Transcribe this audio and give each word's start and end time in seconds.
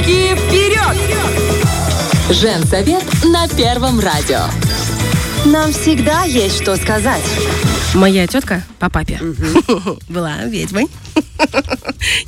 Девочки, 0.00 0.34
вперед! 0.36 0.96
Женсовет 2.30 3.04
на 3.24 3.48
Первом 3.48 4.00
радио. 4.00 4.40
Нам 5.44 5.72
всегда 5.72 6.24
есть 6.24 6.62
что 6.62 6.76
сказать. 6.76 7.22
Моя 7.94 8.26
тетка 8.26 8.62
по 8.78 8.88
папе 8.88 9.20
была 10.08 10.36
ведьмой. 10.44 10.86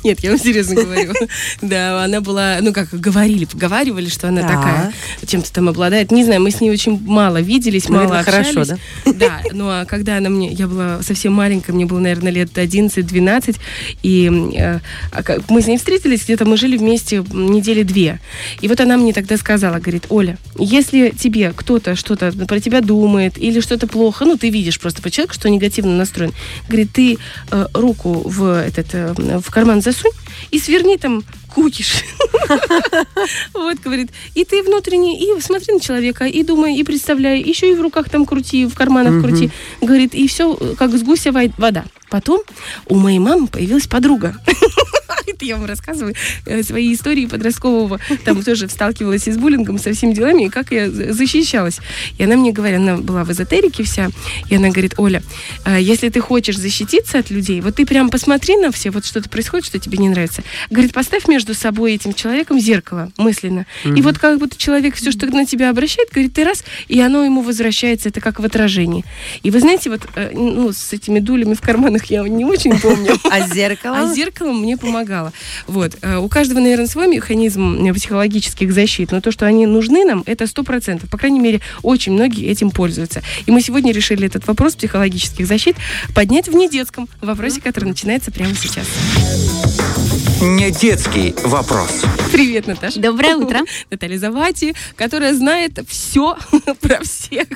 Нет, 0.03 0.19
я 0.21 0.29
вам 0.31 0.39
серьезно 0.39 0.75
говорю. 0.75 1.13
Да, 1.61 2.03
она 2.03 2.21
была, 2.21 2.57
ну 2.61 2.73
как 2.73 2.89
говорили, 2.91 3.45
поговаривали, 3.45 4.09
что 4.09 4.27
она 4.27 4.41
Да. 4.41 4.47
такая, 4.47 4.93
чем-то 5.25 5.51
там 5.51 5.69
обладает. 5.69 6.11
Не 6.11 6.23
знаю, 6.23 6.41
мы 6.41 6.51
с 6.51 6.61
ней 6.61 6.71
очень 6.71 6.99
мало 7.05 7.41
виделись, 7.41 7.89
Ну, 7.89 7.95
мало 7.95 8.15
это 8.15 8.23
хорошо, 8.23 8.61
общались. 8.61 8.79
Да, 9.15 9.41
ну 9.51 9.67
а 9.69 9.85
когда 9.85 10.17
она 10.17 10.29
мне, 10.29 10.51
я 10.51 10.67
была 10.67 11.01
совсем 11.01 11.33
маленькая, 11.33 11.73
мне 11.73 11.85
было, 11.85 11.99
наверное, 11.99 12.31
лет 12.31 12.51
11-12, 12.57 13.57
и 14.03 14.51
э, 14.55 14.79
а 15.11 15.23
мы 15.49 15.61
с 15.61 15.67
ней 15.67 15.77
встретились, 15.77 16.23
где-то 16.23 16.45
мы 16.45 16.57
жили 16.57 16.77
вместе 16.77 17.23
недели 17.31 17.83
две. 17.83 18.19
И 18.61 18.67
вот 18.67 18.79
она 18.81 18.97
мне 18.97 19.13
тогда 19.13 19.37
сказала, 19.37 19.79
говорит, 19.79 20.05
Оля, 20.09 20.37
если 20.57 21.09
тебе 21.09 21.53
кто-то 21.55 21.95
что-то 21.95 22.31
про 22.47 22.59
тебя 22.59 22.81
думает 22.81 23.37
или 23.37 23.59
что-то 23.59 23.87
плохо, 23.87 24.25
ну 24.25 24.37
ты 24.37 24.49
видишь 24.49 24.79
просто 24.79 25.01
по 25.01 25.09
человеку, 25.09 25.33
что 25.33 25.49
негативно 25.49 25.95
настроен, 25.95 26.31
говорит, 26.67 26.91
ты 26.93 27.17
э, 27.51 27.65
руку 27.73 28.21
в 28.25 28.43
этот 28.61 28.87
э, 28.93 29.02
в 29.13 29.51
карман 29.51 29.81
засунь 29.81 30.11
и 30.51 30.59
сверни 30.59 30.97
там 30.97 31.23
кукиш. 31.53 32.03
Вот, 33.53 33.79
говорит. 33.79 34.09
И 34.35 34.43
ты 34.43 34.63
внутренне, 34.63 35.17
и 35.17 35.39
смотри 35.39 35.73
на 35.73 35.79
человека, 35.79 36.25
и 36.25 36.43
думай, 36.43 36.75
и 36.75 36.83
представляй, 36.83 37.41
еще 37.41 37.71
и 37.71 37.75
в 37.75 37.81
руках 37.81 38.09
там 38.09 38.25
крути, 38.25 38.65
в 38.65 38.75
карманах 38.75 39.23
крути. 39.23 39.51
Говорит, 39.81 40.13
и 40.13 40.27
все 40.27 40.55
как 40.77 40.91
с 40.91 41.03
гуся 41.03 41.31
вода. 41.31 41.85
Потом 42.09 42.41
у 42.87 42.95
моей 42.95 43.19
мамы 43.19 43.47
появилась 43.47 43.87
подруга. 43.87 44.35
Это 45.33 45.45
я 45.45 45.57
вам 45.57 45.65
рассказываю 45.65 46.13
э, 46.45 46.63
свои 46.63 46.93
истории 46.93 47.25
подросткового. 47.25 47.99
Там 48.25 48.41
тоже 48.43 48.69
сталкивалась 48.69 49.27
и 49.27 49.31
с 49.31 49.37
буллингом, 49.37 49.79
со 49.79 49.93
всеми 49.93 50.13
делами, 50.13 50.45
и 50.45 50.49
как 50.49 50.71
я 50.71 50.89
за- 50.89 51.13
защищалась. 51.13 51.79
И 52.17 52.23
она 52.23 52.35
мне 52.35 52.51
говорит, 52.51 52.77
она 52.79 52.97
была 52.97 53.23
в 53.23 53.31
эзотерике 53.31 53.83
вся, 53.83 54.09
и 54.49 54.55
она 54.55 54.69
говорит, 54.69 54.93
Оля, 54.97 55.23
э, 55.65 55.77
если 55.81 56.09
ты 56.09 56.19
хочешь 56.19 56.57
защититься 56.57 57.19
от 57.19 57.29
людей, 57.31 57.61
вот 57.61 57.75
ты 57.75 57.85
прям 57.85 58.09
посмотри 58.09 58.57
на 58.57 58.71
все, 58.71 58.91
вот 58.91 59.05
что-то 59.05 59.29
происходит, 59.29 59.65
что 59.65 59.79
тебе 59.79 59.97
не 59.97 60.09
нравится. 60.09 60.43
Говорит, 60.69 60.93
поставь 60.93 61.27
между 61.27 61.53
собой 61.53 61.93
и 61.93 61.95
этим 61.95 62.13
человеком 62.13 62.59
зеркало 62.59 63.11
мысленно. 63.17 63.65
И 63.83 64.01
вот 64.01 64.17
как 64.19 64.39
будто 64.39 64.57
человек 64.57 64.95
все, 64.95 65.11
что 65.11 65.25
на 65.27 65.45
тебя 65.45 65.69
обращает, 65.69 66.09
говорит, 66.11 66.33
ты 66.33 66.43
раз, 66.43 66.63
и 66.87 66.99
оно 66.99 67.23
ему 67.23 67.41
возвращается, 67.41 68.09
это 68.09 68.21
как 68.21 68.39
в 68.39 68.45
отражении. 68.45 69.03
И 69.41 69.51
вы 69.51 69.59
знаете, 69.59 69.89
вот 69.89 70.01
э, 70.15 70.31
ну, 70.33 70.71
с 70.73 70.93
этими 70.93 71.19
дулями 71.19 71.53
в 71.53 71.61
карманах 71.61 72.05
я 72.05 72.21
не 72.27 72.45
очень 72.45 72.79
помню. 72.79 73.17
А 73.29 73.47
зеркало? 73.47 73.99
А 73.99 74.13
зеркало 74.13 74.51
мне 74.51 74.77
помогало. 74.77 75.22
Вот. 75.67 75.97
Э, 76.01 76.17
У 76.17 76.27
каждого, 76.27 76.59
наверное, 76.59 76.87
свой 76.87 77.07
механизм 77.07 77.85
э, 77.85 77.93
психологических 77.93 78.73
защит, 78.73 79.11
но 79.11 79.21
то, 79.21 79.31
что 79.31 79.45
они 79.45 79.65
нужны 79.65 80.05
нам, 80.05 80.23
это 80.25 80.47
сто 80.47 80.63
процентов. 80.63 81.09
По 81.09 81.17
крайней 81.17 81.39
мере, 81.39 81.61
очень 81.81 82.13
многие 82.13 82.47
этим 82.47 82.71
пользуются. 82.71 83.21
И 83.45 83.51
мы 83.51 83.61
сегодня 83.61 83.93
решили 83.93 84.25
этот 84.27 84.47
вопрос 84.47 84.75
психологических 84.75 85.47
защит 85.47 85.75
поднять 86.15 86.47
в 86.47 86.55
недетском 86.55 87.07
вопросе, 87.21 87.61
который 87.61 87.85
начинается 87.85 88.31
прямо 88.31 88.53
сейчас. 88.55 88.87
Не 90.43 90.71
детский 90.71 91.33
вопрос. 91.45 92.03
Привет, 92.33 92.67
Наташа. 92.67 92.99
Доброе 92.99 93.35
утро. 93.37 93.61
Наталья 93.89 94.17
Завати, 94.17 94.73
которая 94.97 95.33
знает 95.33 95.79
все 95.87 96.35
про 96.81 97.01
всех. 97.01 97.47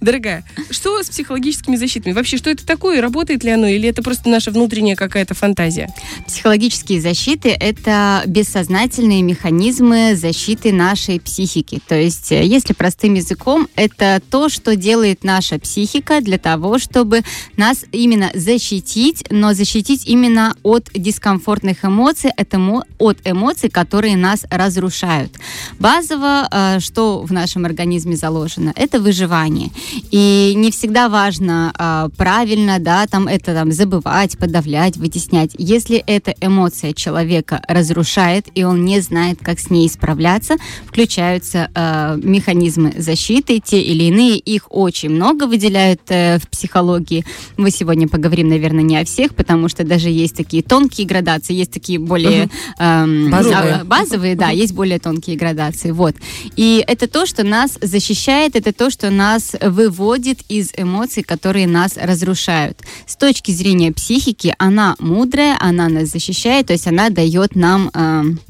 Дорогая, 0.00 0.42
что 0.70 1.02
с 1.02 1.10
психологическими 1.10 1.76
защитами? 1.76 2.14
Вообще, 2.14 2.38
что 2.38 2.48
это 2.48 2.64
такое? 2.64 3.02
Работает 3.02 3.44
ли 3.44 3.50
оно? 3.50 3.66
Или 3.66 3.86
это 3.86 4.02
просто 4.02 4.30
наша 4.30 4.50
внутренняя 4.50 4.96
какая-то 4.96 5.34
фантазия? 5.34 5.92
Психологические 6.26 7.02
защиты– 7.02 7.50
это 7.60 8.22
бессознательные 8.24 9.20
механизмы 9.20 10.16
защиты 10.16 10.72
нашей 10.72 11.20
психики. 11.20 11.82
То 11.86 11.96
есть, 11.96 12.32
э, 12.32 12.46
если 12.46 12.72
простым 12.72 13.12
языком, 13.12 13.68
это 13.76 14.22
то, 14.30 14.48
что 14.48 14.74
делает 14.74 15.22
наша 15.22 15.58
психика 15.58 16.22
для 16.22 16.38
того, 16.38 16.78
чтобы 16.78 17.22
нас 17.58 17.84
именно 17.92 18.30
защитить, 18.32 19.24
но 19.28 19.52
защитить 19.52 20.06
именно 20.06 20.56
от 20.62 20.88
дискомфортных 20.94 21.84
эмоций, 21.84 22.21
от, 22.28 22.54
эмо- 22.54 22.84
от 22.98 23.18
эмоций, 23.24 23.70
которые 23.70 24.16
нас 24.16 24.44
разрушают. 24.50 25.32
Базово, 25.78 26.48
э, 26.50 26.80
что 26.80 27.22
в 27.22 27.32
нашем 27.32 27.64
организме 27.64 28.16
заложено, 28.16 28.72
это 28.76 29.00
выживание. 29.00 29.70
И 30.10 30.52
не 30.56 30.70
всегда 30.70 31.08
важно 31.08 31.72
а, 31.74 32.08
правильно, 32.16 32.78
да, 32.78 33.06
там 33.06 33.28
это 33.28 33.54
там 33.54 33.72
забывать, 33.72 34.38
подавлять, 34.38 34.96
вытеснять. 34.96 35.50
Если 35.58 35.96
эта 36.06 36.34
эмоция 36.40 36.92
человека 36.92 37.62
разрушает, 37.68 38.46
и 38.54 38.64
он 38.64 38.84
не 38.84 39.00
знает, 39.00 39.38
как 39.42 39.58
с 39.58 39.70
ней 39.70 39.88
справляться, 39.88 40.56
включаются 40.86 41.70
а, 41.74 42.16
механизмы 42.16 42.94
защиты, 42.96 43.60
те 43.60 43.80
или 43.80 44.04
иные. 44.04 44.38
Их 44.38 44.66
очень 44.70 45.10
много 45.10 45.46
выделяют 45.46 46.00
э, 46.08 46.38
в 46.38 46.48
психологии. 46.48 47.24
Мы 47.56 47.70
сегодня 47.70 48.08
поговорим, 48.08 48.48
наверное, 48.48 48.82
не 48.82 48.96
о 48.96 49.04
всех, 49.04 49.34
потому 49.34 49.68
что 49.68 49.84
даже 49.84 50.08
есть 50.08 50.36
такие 50.36 50.62
тонкие 50.62 51.06
градации, 51.06 51.54
есть 51.54 51.72
такие 51.72 51.98
более 52.12 52.48
эм, 52.78 53.30
Базовые. 53.30 53.74
а, 53.80 53.84
базовые, 53.84 54.34
да, 54.36 54.50
есть 54.50 54.74
более 54.74 54.98
тонкие 54.98 55.36
градации. 55.36 55.92
Вот. 55.92 56.14
И 56.56 56.84
это 56.86 57.06
то, 57.08 57.26
что 57.26 57.42
нас 57.42 57.78
защищает, 57.80 58.56
это 58.56 58.72
то, 58.72 58.90
что 58.90 59.10
нас 59.10 59.54
выводит 59.60 60.40
из 60.48 60.72
эмоций, 60.76 61.22
которые 61.22 61.66
нас 61.66 61.92
разрушают. 61.96 62.76
С 63.06 63.16
точки 63.16 63.50
зрения 63.52 63.92
психики, 63.92 64.54
она 64.58 64.94
мудрая, 64.98 65.56
она 65.60 65.88
нас 65.88 66.08
защищает, 66.08 66.66
то 66.66 66.72
есть 66.74 66.86
она 66.86 67.08
дает 67.10 67.56
нам 67.56 67.90
эм, 67.94 68.40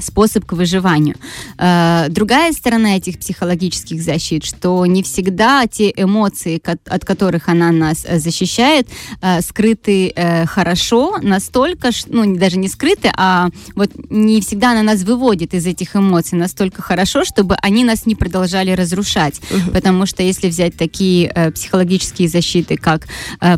способ 0.00 0.44
к 0.44 0.52
выживанию. 0.52 1.16
Э, 1.58 2.06
Другая 2.08 2.52
сторона 2.52 2.96
этих 2.96 3.18
психологических 3.18 4.02
защит, 4.02 4.44
что 4.44 4.84
не 4.86 5.02
всегда 5.02 5.66
те 5.66 5.92
эмоции, 5.94 6.60
от 6.64 7.04
которых 7.04 7.48
она 7.48 7.70
нас 7.72 8.04
э, 8.06 8.18
защищает, 8.18 8.88
э, 9.20 9.40
скрыты 9.40 10.14
хорошо, 10.46 11.18
настолько, 11.22 11.90
ну 12.08 12.36
даже 12.36 12.58
не 12.58 12.68
скрыты, 12.68 13.10
а 13.16 13.48
вот 13.74 13.90
не 14.10 14.40
всегда 14.40 14.72
она 14.72 14.82
нас 14.82 15.02
выводит 15.02 15.54
из 15.54 15.66
этих 15.66 15.96
эмоций 15.96 16.38
настолько 16.38 16.82
хорошо, 16.82 17.24
чтобы 17.24 17.56
они 17.62 17.84
нас 17.84 18.06
не 18.06 18.14
продолжали 18.14 18.70
разрушать. 18.72 19.40
Потому 19.72 20.06
что 20.06 20.22
если 20.22 20.48
взять 20.48 20.76
такие 20.76 21.52
психологические 21.54 22.28
защиты, 22.28 22.76
как 22.76 23.06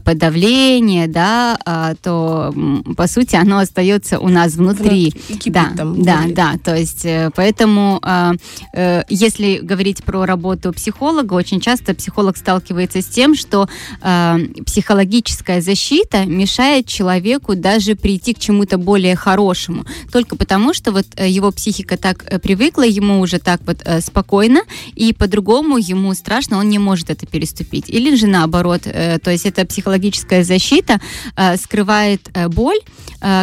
подавление, 0.04 1.08
да, 1.08 1.94
то 2.02 2.54
по 2.96 3.06
сути 3.06 3.36
оно 3.36 3.58
остается 3.58 4.18
у 4.18 4.28
нас 4.28 4.54
внутри. 4.54 5.12
И 5.28 5.36
кипит 5.36 5.52
Да, 5.52 5.72
там 5.76 6.02
да, 6.02 6.23
внутри. 6.24 6.34
да. 6.34 6.58
То 6.62 6.76
есть 6.76 7.04
э, 7.04 7.30
поэтому, 7.34 8.00
э, 8.02 8.32
э, 8.72 9.02
если 9.08 9.58
говорить 9.58 10.04
про 10.04 10.24
работу 10.26 10.72
психолога, 10.72 11.34
очень 11.34 11.60
часто 11.60 11.94
психолог 11.94 12.36
сталкивается 12.36 13.02
с 13.02 13.06
тем, 13.06 13.34
что 13.34 13.68
э, 14.02 14.38
психологическая 14.66 15.60
защита 15.60 16.24
мешает 16.24 16.86
человеку 16.86 17.54
даже 17.54 17.94
прийти 17.94 18.34
к 18.34 18.38
чему-то 18.38 18.78
более 18.78 19.16
хорошему, 19.16 19.84
только 20.12 20.36
потому 20.36 20.74
что 20.74 20.92
вот 20.92 21.06
э, 21.16 21.28
его 21.28 21.50
психика 21.50 21.96
так 21.96 22.24
привыкла, 22.42 22.82
ему 22.82 23.20
уже 23.20 23.38
так 23.38 23.60
вот 23.66 23.78
спокойно, 24.00 24.62
и 24.94 25.12
по-другому 25.12 25.78
ему 25.78 26.14
страшно, 26.14 26.58
он 26.58 26.68
не 26.68 26.78
может 26.78 27.10
это 27.10 27.26
переступить. 27.26 27.88
Или 27.88 28.16
же 28.16 28.26
наоборот, 28.26 28.82
то 28.82 29.30
есть 29.30 29.46
эта 29.46 29.64
психологическая 29.64 30.44
защита 30.44 31.00
скрывает 31.56 32.30
боль, 32.48 32.78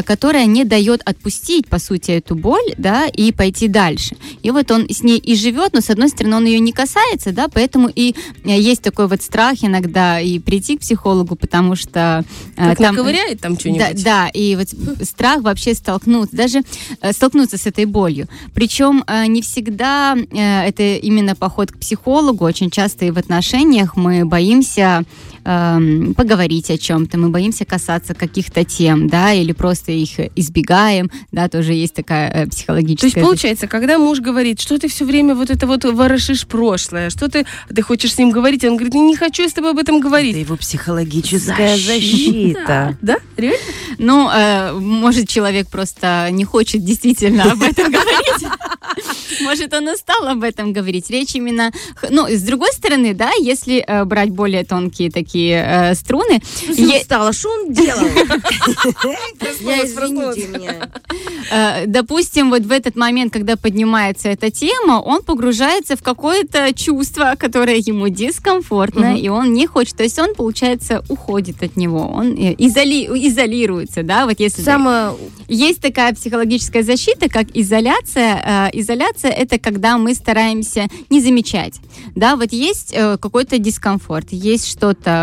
которая 0.05 0.45
не 0.45 0.63
дает 0.63 1.01
отпустить, 1.05 1.67
по 1.67 1.79
сути, 1.79 2.11
эту 2.11 2.35
боль, 2.35 2.70
да, 2.77 3.07
и 3.07 3.31
пойти 3.31 3.67
дальше. 3.67 4.15
И 4.43 4.51
вот 4.51 4.71
он 4.71 4.87
с 4.89 5.03
ней 5.03 5.17
и 5.17 5.35
живет, 5.35 5.73
но 5.73 5.81
с 5.81 5.89
одной 5.89 6.09
стороны 6.09 6.37
он 6.37 6.45
ее 6.45 6.59
не 6.59 6.71
касается, 6.71 7.31
да, 7.31 7.47
поэтому 7.47 7.89
и 7.93 8.15
э, 8.43 8.59
есть 8.59 8.81
такой 8.81 9.07
вот 9.07 9.21
страх 9.21 9.57
иногда 9.61 10.19
и 10.19 10.39
прийти 10.39 10.77
к 10.77 10.81
психологу, 10.81 11.35
потому 11.35 11.75
что 11.75 12.23
э, 12.57 12.69
Как 12.69 12.77
там 12.77 12.95
наковыряет 12.95 13.41
там 13.41 13.53
да, 13.53 13.59
что-нибудь? 13.59 14.03
да, 14.03 14.27
и 14.29 14.55
вот 14.55 14.69
страх 15.07 15.41
вообще 15.41 15.73
столкнуться, 15.73 16.35
даже 16.35 16.61
э, 17.01 17.13
столкнуться 17.13 17.57
с 17.57 17.65
этой 17.65 17.85
болью. 17.85 18.27
Причем 18.53 19.03
не 19.27 19.41
всегда 19.41 20.15
это 20.31 20.83
именно 20.95 21.35
поход 21.35 21.71
к 21.71 21.77
психологу. 21.77 22.45
Очень 22.45 22.69
часто 22.69 23.05
и 23.05 23.11
в 23.11 23.17
отношениях 23.17 23.95
мы 23.95 24.25
боимся 24.25 25.03
эм, 25.45 26.13
поговорить 26.13 26.69
о 26.69 26.77
чем-то, 26.77 27.17
мы 27.17 27.29
боимся 27.29 27.65
касаться 27.65 28.13
каких-то 28.13 28.63
тем, 28.63 29.07
да, 29.07 29.33
или 29.33 29.51
просто 29.51 29.91
их 29.91 30.19
избегаем, 30.35 31.09
да, 31.31 31.49
тоже 31.49 31.73
есть 31.73 31.93
такая 31.93 32.29
э, 32.29 32.33
То 32.33 32.39
есть, 32.39 32.51
психологическая... 32.57 33.23
получается, 33.23 33.67
когда 33.67 33.97
муж 33.97 34.19
говорит, 34.19 34.59
что 34.59 34.77
ты 34.77 34.87
все 34.87 35.05
время 35.05 35.35
вот 35.35 35.49
это 35.49 35.67
вот 35.67 35.83
ворошишь 35.85 36.45
прошлое, 36.45 37.09
что 37.09 37.29
ты, 37.29 37.45
ты 37.73 37.81
хочешь 37.81 38.13
с 38.13 38.17
ним 38.17 38.31
говорить, 38.31 38.63
он 38.63 38.75
говорит, 38.75 38.93
не 38.93 39.15
хочу 39.15 39.43
я 39.43 39.49
с 39.49 39.53
тобой 39.53 39.71
об 39.71 39.77
этом 39.77 39.97
Это 39.97 40.07
говорить. 40.07 40.35
его 40.35 40.55
психологическая 40.55 41.77
защита. 41.77 42.97
Да? 43.01 43.17
Реально? 43.37 43.59
Ну, 43.97 44.29
э, 44.29 44.73
может, 44.73 45.27
человек 45.29 45.67
просто 45.69 46.29
не 46.31 46.45
хочет 46.45 46.83
действительно 46.83 47.51
об 47.51 47.61
этом 47.61 47.91
говорить. 47.91 48.47
Может, 49.41 49.73
он 49.73 49.87
устал 49.87 50.27
об 50.27 50.43
этом 50.43 50.73
говорить. 50.73 51.09
Речь 51.09 51.35
именно... 51.35 51.71
Ну, 52.09 52.27
с 52.27 52.41
другой 52.41 52.71
стороны, 52.73 53.13
да, 53.13 53.31
если 53.39 53.83
э, 53.85 54.05
брать 54.05 54.29
более 54.29 54.63
тонкие 54.63 55.09
такие 55.09 55.30
э, 55.39 55.95
струны, 55.95 56.41
Я 56.67 56.95
е- 56.95 57.01
устала, 57.01 57.33
что 57.33 57.49
он 57.49 57.73
делал? 57.73 58.01
Я, 59.61 59.85
извините 59.85 60.47
меня. 60.47 60.89
Э, 61.51 61.85
допустим, 61.87 62.49
вот 62.49 62.63
в 62.63 62.71
этот 62.71 62.95
момент, 62.95 63.33
когда 63.33 63.55
поднимается 63.55 64.29
эта 64.29 64.49
тема, 64.49 65.01
он 65.01 65.21
погружается 65.23 65.95
в 65.95 66.03
какое-то 66.03 66.73
чувство, 66.73 67.35
которое 67.37 67.77
ему 67.77 68.09
дискомфортно, 68.09 69.17
и 69.17 69.27
он 69.29 69.53
не 69.53 69.67
хочет. 69.67 69.97
То 69.97 70.03
есть 70.03 70.19
он, 70.19 70.35
получается, 70.35 71.03
уходит 71.09 71.63
от 71.63 71.75
него, 71.77 72.07
он 72.07 72.33
э, 72.33 72.53
изоли- 72.53 73.07
изолируется, 73.27 74.03
да, 74.03 74.25
вот 74.25 74.39
если... 74.39 74.61
Само... 74.61 75.17
Есть 75.47 75.81
такая 75.81 76.13
психологическая 76.13 76.81
защита, 76.81 77.27
как 77.27 77.47
изоляция. 77.53 78.69
Э, 78.73 78.79
изоляция 78.79 79.31
это 79.31 79.59
когда 79.59 79.97
мы 79.97 80.13
стараемся 80.13 80.87
не 81.09 81.19
замечать. 81.19 81.75
Да, 82.15 82.35
вот 82.35 82.53
есть 82.53 82.93
какой-то 83.21 83.57
дискомфорт, 83.57 84.27
есть 84.31 84.67
что-то, 84.69 85.20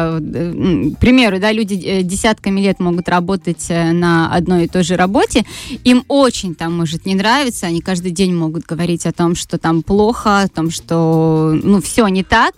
примеру, 1.01 1.39
да, 1.39 1.53
люди 1.53 1.75
э, 1.75 2.03
десятками 2.03 2.61
лет 2.61 2.81
могут 2.81 3.09
работать 3.09 3.67
э, 3.69 3.93
на 3.93 4.35
одной 4.35 4.65
и 4.65 4.69
той 4.69 4.83
же 4.83 4.97
работе, 4.97 5.45
им 5.85 6.05
очень 6.09 6.55
там 6.55 6.77
может 6.77 7.07
не 7.07 7.15
нравиться, 7.15 7.67
они 7.67 7.81
каждый 7.81 8.11
день 8.11 8.35
могут 8.35 8.65
говорить 8.65 9.07
о 9.07 9.13
том, 9.13 9.35
что 9.35 9.59
там 9.59 9.83
плохо, 9.83 10.43
о 10.43 10.49
том, 10.49 10.71
что 10.71 11.59
ну 11.63 11.81
все 11.81 12.07
не 12.09 12.23
так, 12.23 12.55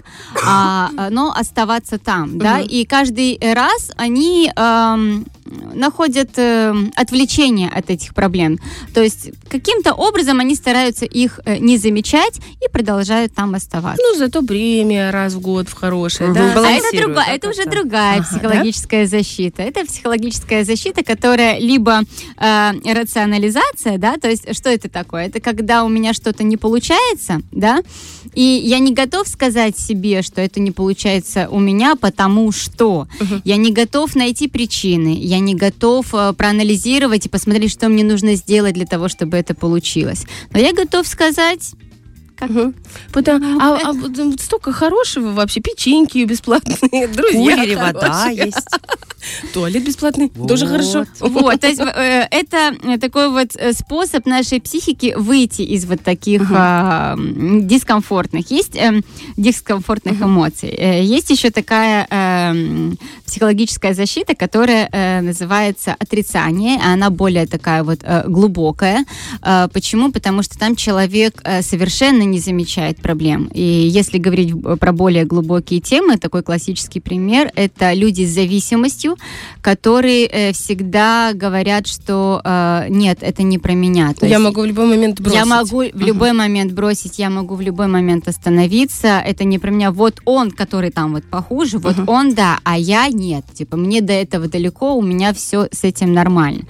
а, 0.46 0.90
но 1.10 1.32
оставаться 1.32 1.98
там, 1.98 2.38
да, 2.38 2.60
и 2.60 2.84
каждый 2.84 3.38
раз 3.40 3.90
они 3.96 4.50
эм, 4.56 5.26
находят 5.74 6.30
э, 6.36 6.74
отвлечение 6.96 7.68
от 7.68 7.90
этих 7.90 8.14
проблем. 8.14 8.58
То 8.94 9.02
есть 9.02 9.30
каким-то 9.48 9.94
образом 9.94 10.40
они 10.40 10.54
стараются 10.54 11.04
их 11.04 11.40
э, 11.44 11.58
не 11.58 11.76
замечать 11.76 12.40
и 12.64 12.68
продолжают 12.70 13.34
там 13.34 13.54
оставаться. 13.54 14.02
Ну, 14.02 14.18
зато 14.18 14.42
премия 14.42 15.10
раз 15.10 15.34
в 15.34 15.40
год 15.40 15.68
в 15.68 15.74
хорошее, 15.74 16.32
да? 16.32 16.52
А 16.56 16.70
это, 16.70 17.08
да, 17.08 17.24
это 17.26 17.50
уже 17.50 17.64
другая 17.66 18.22
психологическая 18.22 19.06
защита. 19.06 19.62
Это 19.62 19.84
психологическая 19.84 20.64
защита, 20.64 21.02
которая 21.02 21.58
либо 21.58 22.02
э, 22.36 22.72
рационализация, 22.84 23.98
да, 23.98 24.16
то 24.16 24.28
есть 24.28 24.54
что 24.56 24.70
это 24.70 24.88
такое? 24.88 25.26
Это 25.26 25.40
когда 25.40 25.84
у 25.84 25.88
меня 25.88 26.12
что-то 26.12 26.44
не 26.44 26.56
получается, 26.56 27.40
да, 27.50 27.82
и 28.34 28.42
я 28.42 28.78
не 28.78 28.92
готов 28.92 29.26
сказать 29.28 29.78
себе, 29.78 30.22
что 30.22 30.40
это 30.40 30.60
не 30.60 30.70
получается 30.70 31.48
у 31.50 31.58
меня, 31.58 31.96
потому 31.96 32.52
что 32.52 33.08
я 33.44 33.56
не 33.56 33.72
готов 33.72 34.14
найти 34.14 34.48
причины, 34.48 35.16
я 35.18 35.39
не 35.40 35.54
готов 35.54 36.14
э, 36.14 36.32
проанализировать 36.32 37.26
и 37.26 37.28
посмотреть, 37.28 37.72
что 37.72 37.88
мне 37.88 38.04
нужно 38.04 38.34
сделать 38.34 38.74
для 38.74 38.86
того, 38.86 39.08
чтобы 39.08 39.36
это 39.36 39.54
получилось. 39.54 40.26
Но 40.52 40.58
я 40.58 40.72
готов 40.72 41.06
сказать, 41.06 41.72
Мгм. 42.40 42.74
Потому- 43.12 43.60
а, 43.60 43.78
а 43.84 43.92
вот, 43.92 44.40
столько 44.40 44.72
хорошего 44.72 45.30
вообще, 45.32 45.60
печеньки 45.60 46.24
бесплатные, 46.24 47.08
друзья 47.08 47.56
Кулери, 47.56 47.74
вода 47.74 48.28
есть. 48.28 48.56
Туалет 49.52 49.84
бесплатный, 49.84 50.30
тоже 50.48 50.64
Вот. 50.64 50.72
хорошо. 50.72 51.04
Вот, 51.20 51.60
то 51.60 51.66
есть 51.68 51.80
э, 51.96 52.26
это 52.30 52.74
э, 52.82 52.98
такой 52.98 53.28
вот 53.30 53.48
э, 53.56 53.72
способ 53.74 54.24
нашей 54.26 54.60
психики 54.60 55.14
выйти 55.16 55.60
из 55.62 55.84
вот 55.84 56.00
таких 56.02 56.42
а, 56.54 57.14
м, 57.14 57.66
дискомфортных. 57.68 58.50
Есть 58.50 58.76
эм, 58.76 59.04
дискомфортных 59.36 60.20
эмоций. 60.22 60.70
Э, 60.70 61.02
Есть 61.04 61.28
еще 61.30 61.50
такая 61.50 62.06
эм, 62.10 62.98
психологическая 63.26 63.92
защита, 63.94 64.34
которая 64.34 64.88
э, 64.90 65.20
называется 65.20 65.94
отрицание. 65.98 66.80
Она 66.82 67.10
более 67.10 67.46
такая 67.46 67.84
вот 67.84 68.00
э, 68.02 68.24
глубокая. 68.26 69.04
Э, 69.42 69.68
Почему? 69.72 70.10
Потому 70.12 70.42
что 70.42 70.58
там 70.58 70.76
человек 70.76 71.40
э, 71.44 71.60
совершенно 71.62 72.22
не 72.30 72.38
замечает 72.38 72.96
проблем. 72.98 73.50
И 73.52 73.62
если 73.62 74.18
говорить 74.18 74.54
про 74.80 74.92
более 74.92 75.24
глубокие 75.24 75.80
темы, 75.80 76.16
такой 76.16 76.42
классический 76.42 77.00
пример 77.00 77.50
это 77.54 77.92
люди 77.92 78.24
с 78.24 78.34
зависимостью, 78.34 79.16
которые 79.60 80.26
э, 80.26 80.52
всегда 80.52 81.32
говорят, 81.34 81.86
что 81.86 82.40
э, 82.44 82.86
нет, 82.88 83.18
это 83.20 83.42
не 83.42 83.58
про 83.58 83.72
меня. 83.72 84.14
То 84.14 84.26
Я 84.26 84.32
есть 84.32 84.44
могу 84.44 84.62
в 84.62 84.66
любой 84.66 84.86
момент 84.86 85.20
бросить. 85.20 85.38
я 85.38 85.46
могу 85.46 85.78
в 85.92 86.00
любой 86.00 86.32
момент 86.32 86.72
бросить, 86.72 87.18
я 87.18 87.30
могу 87.30 87.54
в 87.54 87.60
любой 87.60 87.86
момент 87.86 88.28
остановиться. 88.28 89.22
Это 89.24 89.44
не 89.44 89.58
про 89.58 89.70
меня. 89.70 89.90
Вот 89.90 90.20
он, 90.24 90.50
который 90.50 90.90
там 90.90 91.12
вот 91.12 91.24
похуже, 91.24 91.78
вот 91.78 91.96
он 92.06 92.34
да, 92.34 92.58
а 92.64 92.78
я 92.78 93.08
нет. 93.08 93.44
Типа 93.52 93.76
мне 93.76 94.00
до 94.00 94.12
этого 94.12 94.48
далеко, 94.48 94.96
у 94.96 95.02
меня 95.02 95.32
все 95.34 95.68
с 95.72 95.84
этим 95.84 96.12
нормально. 96.12 96.62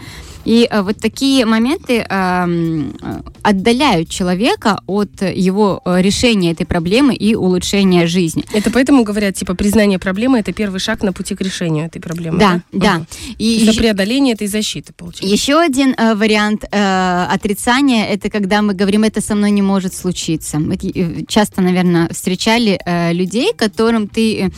И 0.45 0.67
э, 0.71 0.83
вот 0.83 0.97
такие 0.99 1.45
моменты 1.45 1.99
эм, 2.09 2.95
э, 3.03 3.21
отдаляют 3.43 4.09
человека 4.09 4.81
от 4.87 5.23
его 5.23 5.81
э, 5.85 6.01
решения 6.03 6.53
этой 6.53 6.65
проблемы 6.67 7.15
и 7.15 7.35
улучшения 7.35 8.07
жизни. 8.07 8.45
Это 8.53 8.71
поэтому 8.71 9.05
говорят, 9.05 9.35
типа, 9.35 9.55
признание 9.55 9.99
проблемы 9.99 10.39
это 10.39 10.53
первый 10.53 10.81
шаг 10.81 11.03
на 11.03 11.13
пути 11.13 11.35
к 11.35 11.41
решению 11.43 11.87
этой 11.87 12.01
проблемы. 12.01 12.39
Да, 12.39 12.63
да. 12.73 12.95
Мгм. 12.95 13.07
И 13.39 13.63
На 13.65 13.71
ещё- 13.71 13.81
преодоление 13.81 14.35
этой 14.35 14.47
защиты, 14.47 14.93
получается. 14.97 15.27
Еще 15.35 15.59
один 15.61 15.95
э, 15.97 16.15
вариант 16.15 16.65
э, 16.71 17.27
отрицания 17.31 18.07
это 18.07 18.31
когда 18.31 18.63
мы 18.63 18.75
говорим, 18.75 19.05
это 19.05 19.21
со 19.21 19.35
мной 19.35 19.51
не 19.51 19.63
может 19.63 19.95
случиться. 19.95 20.59
Мы 20.59 20.75
э, 20.77 21.25
часто, 21.29 21.61
наверное, 21.61 22.09
встречали 22.09 22.79
э, 22.85 23.13
людей, 23.13 23.53
которым 23.57 24.09
ты 24.09 24.45
э, 24.47 24.51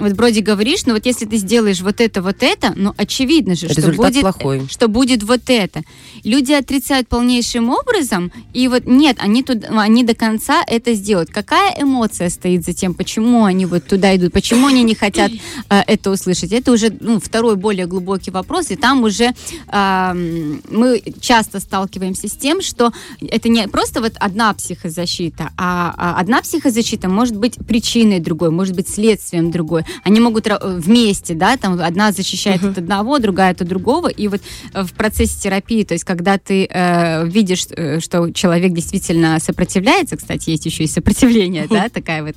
вот 0.00 0.12
вроде 0.12 0.40
говоришь, 0.40 0.86
ну 0.86 0.94
вот 0.94 1.06
если 1.06 1.26
ты 1.26 1.36
сделаешь 1.36 1.80
вот 1.80 2.00
это, 2.00 2.22
вот 2.22 2.42
это, 2.42 2.72
ну 2.76 2.94
очевидно 2.96 3.54
же, 3.54 3.68
что 3.68 3.80
Результат 3.80 4.12
будет, 4.12 4.20
плохой. 4.20 4.66
что 4.68 4.88
будет 4.88 5.22
вот 5.22 5.42
это. 5.48 5.82
Люди 6.24 6.52
отрицают 6.52 7.08
полнейшим 7.08 7.70
образом, 7.70 8.32
и 8.52 8.68
вот 8.68 8.86
нет, 8.86 9.16
они, 9.20 9.42
тут, 9.42 9.64
они 9.70 10.04
до 10.04 10.14
конца 10.14 10.64
это 10.66 10.94
сделают. 10.94 11.30
Какая 11.30 11.74
эмоция 11.80 12.30
стоит 12.30 12.64
за 12.64 12.72
тем, 12.72 12.94
почему 12.94 13.44
они 13.44 13.66
вот 13.66 13.86
туда 13.86 14.14
идут, 14.16 14.32
почему 14.32 14.66
они 14.66 14.82
не 14.82 14.94
хотят 14.94 15.30
э, 15.68 15.82
это 15.86 16.10
услышать? 16.10 16.52
Это 16.52 16.72
уже 16.72 16.92
ну, 17.00 17.20
второй 17.20 17.56
более 17.56 17.86
глубокий 17.86 18.30
вопрос, 18.30 18.70
и 18.70 18.76
там 18.76 19.02
уже 19.04 19.34
ам, 19.68 20.62
мы 20.70 21.02
часто 21.20 21.60
сталкиваемся 21.60 22.28
с 22.28 22.32
тем, 22.32 22.62
что 22.62 22.92
это 23.20 23.48
не 23.48 23.66
просто 23.68 24.00
вот 24.00 24.14
одна 24.18 24.52
психозащита, 24.54 25.50
а, 25.56 25.94
а 25.96 26.20
одна 26.20 26.42
психозащита 26.42 27.08
может 27.08 27.36
быть 27.36 27.56
причиной 27.66 28.20
другой, 28.20 28.50
может 28.50 28.74
быть 28.74 28.88
следствием 28.88 29.50
другой. 29.50 29.84
Они 30.04 30.20
могут 30.20 30.46
ра- 30.46 30.78
вместе, 30.80 31.34
да, 31.34 31.56
там 31.56 31.80
одна 31.80 32.12
защищает 32.12 32.64
от 32.64 32.78
одного, 32.78 33.18
другая 33.18 33.52
от 33.52 33.66
другого, 33.66 34.08
и 34.08 34.28
вот 34.28 34.40
э, 34.72 34.82
в 34.82 34.92
процессе 34.92 35.40
терапии, 35.40 35.84
то 35.84 35.94
есть 35.94 36.04
когда 36.04 36.38
ты 36.38 36.66
э, 36.70 37.26
видишь, 37.26 37.66
э, 37.70 38.00
что 38.00 38.30
человек 38.32 38.72
действительно 38.72 39.38
сопротивляется, 39.40 40.16
кстати, 40.16 40.50
есть 40.50 40.66
еще 40.66 40.84
и 40.84 40.86
сопротивление, 40.86 41.66
да, 41.68 41.88
такая 41.88 42.22
вот 42.22 42.36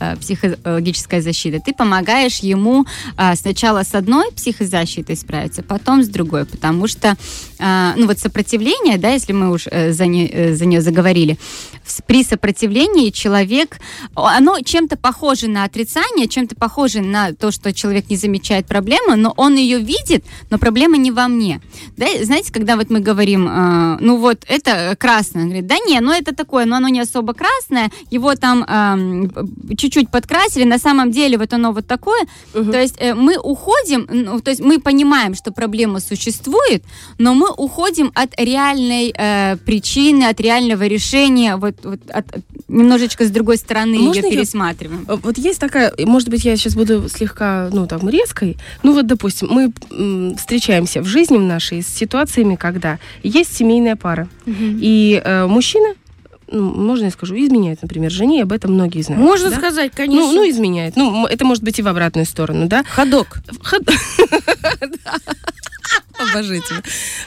э, 0.00 0.16
психологическая 0.16 1.20
защита, 1.20 1.60
ты 1.64 1.72
помогаешь 1.72 2.38
ему 2.38 2.86
а, 3.16 3.36
сначала 3.36 3.82
с 3.82 3.94
одной 3.94 4.30
психозащитой 4.32 5.16
справиться, 5.16 5.62
потом 5.62 6.02
с 6.02 6.08
другой, 6.08 6.44
потому 6.44 6.86
что, 6.86 7.16
ну 7.96 8.06
вот 8.06 8.18
сопротивление, 8.18 8.98
да, 8.98 9.10
если 9.10 9.32
мы 9.32 9.50
уж 9.50 9.66
э, 9.70 9.92
за, 9.92 10.06
не- 10.06 10.28
э, 10.28 10.54
за 10.54 10.66
нее 10.66 10.80
заговорили, 10.80 11.38
при 12.06 12.24
сопротивлении 12.24 13.10
человек, 13.10 13.78
оно 14.14 14.60
чем-то 14.60 14.96
похоже 14.96 15.48
на 15.48 15.64
отрицание, 15.64 16.28
чем-то 16.28 16.54
похоже 16.54 17.00
на 17.00 17.32
то, 17.32 17.50
что 17.50 17.72
человек 17.72 18.08
не 18.10 18.16
замечает 18.16 18.66
проблему, 18.66 19.16
но 19.16 19.34
он 19.36 19.56
ее 19.56 19.78
видит, 19.78 20.24
но 20.50 20.58
проблема 20.58 20.96
не 20.96 21.10
во 21.10 21.28
мне. 21.28 21.60
Да, 21.96 22.06
знаете, 22.22 22.52
когда 22.52 22.76
вот 22.76 22.90
мы 22.90 23.00
говорим, 23.00 23.48
э, 23.48 23.96
ну 24.00 24.16
вот 24.18 24.44
это 24.48 24.96
красное, 24.98 25.42
он 25.42 25.48
говорит, 25.48 25.66
да 25.66 25.76
не, 25.86 26.00
ну 26.00 26.12
это 26.12 26.34
такое, 26.34 26.64
но 26.64 26.76
оно 26.76 26.88
не 26.88 27.00
особо 27.00 27.34
красное, 27.34 27.90
его 28.10 28.34
там 28.34 28.64
эм, 28.64 29.76
чуть-чуть 29.76 30.10
подкрасили, 30.10 30.64
на 30.64 30.78
самом 30.78 31.10
деле 31.10 31.38
вот 31.38 31.52
оно 31.52 31.72
вот 31.72 31.86
такое, 31.86 32.26
то 32.52 32.80
есть 32.80 32.96
э, 32.98 33.14
мы 33.14 33.36
уходим, 33.38 34.06
ну, 34.10 34.40
то 34.40 34.50
есть 34.50 34.60
мы 34.62 34.78
понимаем, 34.80 35.34
что 35.34 35.52
проблема 35.52 36.00
существует, 36.00 36.84
но 37.18 37.34
мы 37.34 37.48
уходим 37.56 38.10
от 38.14 38.30
реальной 38.38 39.12
э, 39.16 39.56
причины, 39.64 40.24
от 40.24 40.40
реального 40.40 40.86
решения, 40.86 41.56
вот, 41.56 41.76
вот 41.84 42.00
от- 42.10 42.26
немножечко 42.68 43.24
с 43.24 43.30
другой 43.30 43.56
стороны 43.58 43.98
Можно 43.98 44.26
ее 44.26 44.32
пересматриваем. 44.32 45.04
А, 45.08 45.16
Вот 45.16 45.38
есть 45.38 45.60
такая, 45.60 45.92
может 45.98 46.28
быть, 46.28 46.44
я 46.44 46.56
сейчас 46.56 46.74
буду 46.74 47.08
слегка, 47.08 47.68
ну, 47.72 47.86
там, 47.86 48.08
резкой. 48.08 48.56
Ну, 48.82 48.92
вот, 48.94 49.06
допустим, 49.06 49.48
мы 49.50 49.72
м, 49.90 50.36
встречаемся 50.36 51.00
в 51.02 51.06
жизни 51.06 51.36
в 51.38 51.42
нашей 51.42 51.82
с 51.82 51.88
ситуациями, 51.88 52.54
когда 52.56 52.98
есть 53.22 53.54
семейная 53.56 53.96
пара, 53.96 54.28
и 54.46 55.20
э, 55.24 55.46
мужчина, 55.46 55.94
ну, 56.50 56.62
можно 56.74 57.06
я 57.06 57.10
скажу, 57.10 57.34
изменяет, 57.36 57.80
например, 57.82 58.10
жене, 58.10 58.42
об 58.42 58.52
этом 58.52 58.72
многие 58.74 59.00
знают. 59.02 59.24
Можно 59.24 59.48
да? 59.50 59.56
сказать, 59.56 59.92
конечно. 59.94 60.26
Ну, 60.26 60.32
ну, 60.34 60.50
изменяет. 60.50 60.96
Ну, 60.96 61.26
это 61.26 61.44
может 61.46 61.62
быть 61.64 61.78
и 61.78 61.82
в 61.82 61.88
обратную 61.88 62.26
сторону, 62.26 62.66
да? 62.68 62.84
Ходок. 62.84 63.38
Ход- 63.62 63.88
Обожительно. 66.32 66.82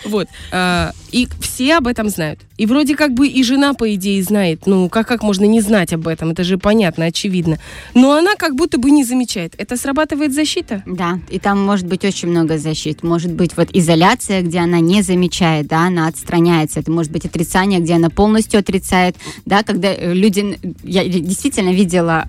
Вот. 0.05 0.27
а, 0.51 0.91
И 1.11 1.27
все 1.41 1.75
об 1.77 1.87
этом 1.87 2.09
знают. 2.09 2.39
И 2.57 2.65
вроде 2.65 2.95
как 2.95 3.13
бы 3.13 3.27
и 3.27 3.43
жена, 3.43 3.73
по 3.73 3.93
идее, 3.95 4.23
знает. 4.23 4.65
Ну, 4.65 4.87
как, 4.89 5.07
как 5.07 5.23
можно 5.23 5.43
не 5.45 5.59
знать 5.61 5.91
об 5.93 6.07
этом? 6.07 6.29
Это 6.31 6.43
же 6.45 6.57
понятно, 6.57 7.05
очевидно. 7.05 7.59
Но 7.93 8.13
она 8.13 8.35
как 8.35 8.55
будто 8.55 8.77
бы 8.77 8.91
не 8.91 9.03
замечает. 9.03 9.53
Это 9.57 9.75
срабатывает 9.75 10.33
защита? 10.33 10.81
Да, 10.85 11.19
и 11.29 11.39
там 11.39 11.61
может 11.65 11.85
быть 11.85 12.05
очень 12.05 12.29
много 12.29 12.57
защит. 12.57 13.03
Может 13.03 13.33
быть 13.33 13.57
вот 13.57 13.69
изоляция, 13.73 14.41
где 14.41 14.59
она 14.59 14.79
не 14.79 15.01
замечает, 15.01 15.67
да, 15.67 15.87
она 15.87 16.07
отстраняется. 16.07 16.79
Это 16.79 16.91
может 16.91 17.11
быть 17.11 17.25
отрицание, 17.25 17.79
где 17.81 17.95
она 17.95 18.09
полностью 18.09 18.59
отрицает, 18.59 19.15
да, 19.45 19.63
когда 19.63 19.89
э, 19.93 20.13
люди... 20.13 20.57
Я 20.83 21.03
действительно 21.07 21.73
видела 21.73 22.23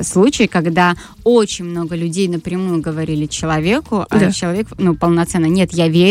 э, 0.00 0.04
случаи, 0.04 0.46
когда 0.46 0.94
очень 1.24 1.66
много 1.66 1.96
людей 1.96 2.28
напрямую 2.28 2.80
говорили 2.80 3.26
человеку, 3.26 4.06
а 4.08 4.18
Да. 4.18 4.32
человек, 4.32 4.68
ну, 4.78 4.94
полноценно, 4.94 5.46
нет, 5.46 5.72
я 5.74 5.88
верю, 5.88 6.05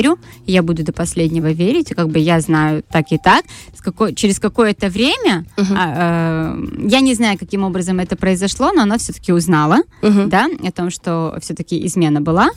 я 0.45 0.61
буду 0.63 0.83
до 0.83 0.91
последнего 0.93 1.51
верить, 1.51 1.93
как 1.95 2.09
бы 2.09 2.19
я 2.19 2.39
знаю 2.41 2.83
так 2.91 3.05
и 3.11 3.17
так. 3.17 3.45
С 3.77 3.81
какой, 3.81 4.13
через 4.15 4.39
какое-то 4.39 4.87
время, 4.89 5.45
а, 5.57 6.55
э, 6.57 6.87
я 6.89 6.99
не 7.01 7.13
знаю, 7.15 7.37
каким 7.37 7.63
образом 7.63 7.99
это 7.99 8.15
произошло, 8.15 8.71
но 8.73 8.81
она 8.83 8.97
все-таки 8.97 9.31
узнала, 9.33 9.77
Мгм. 10.01 10.29
да, 10.29 10.47
о 10.67 10.71
том, 10.71 10.89
что 10.89 11.37
все-таки 11.41 11.85
измена 11.85 12.21
была, 12.21 12.49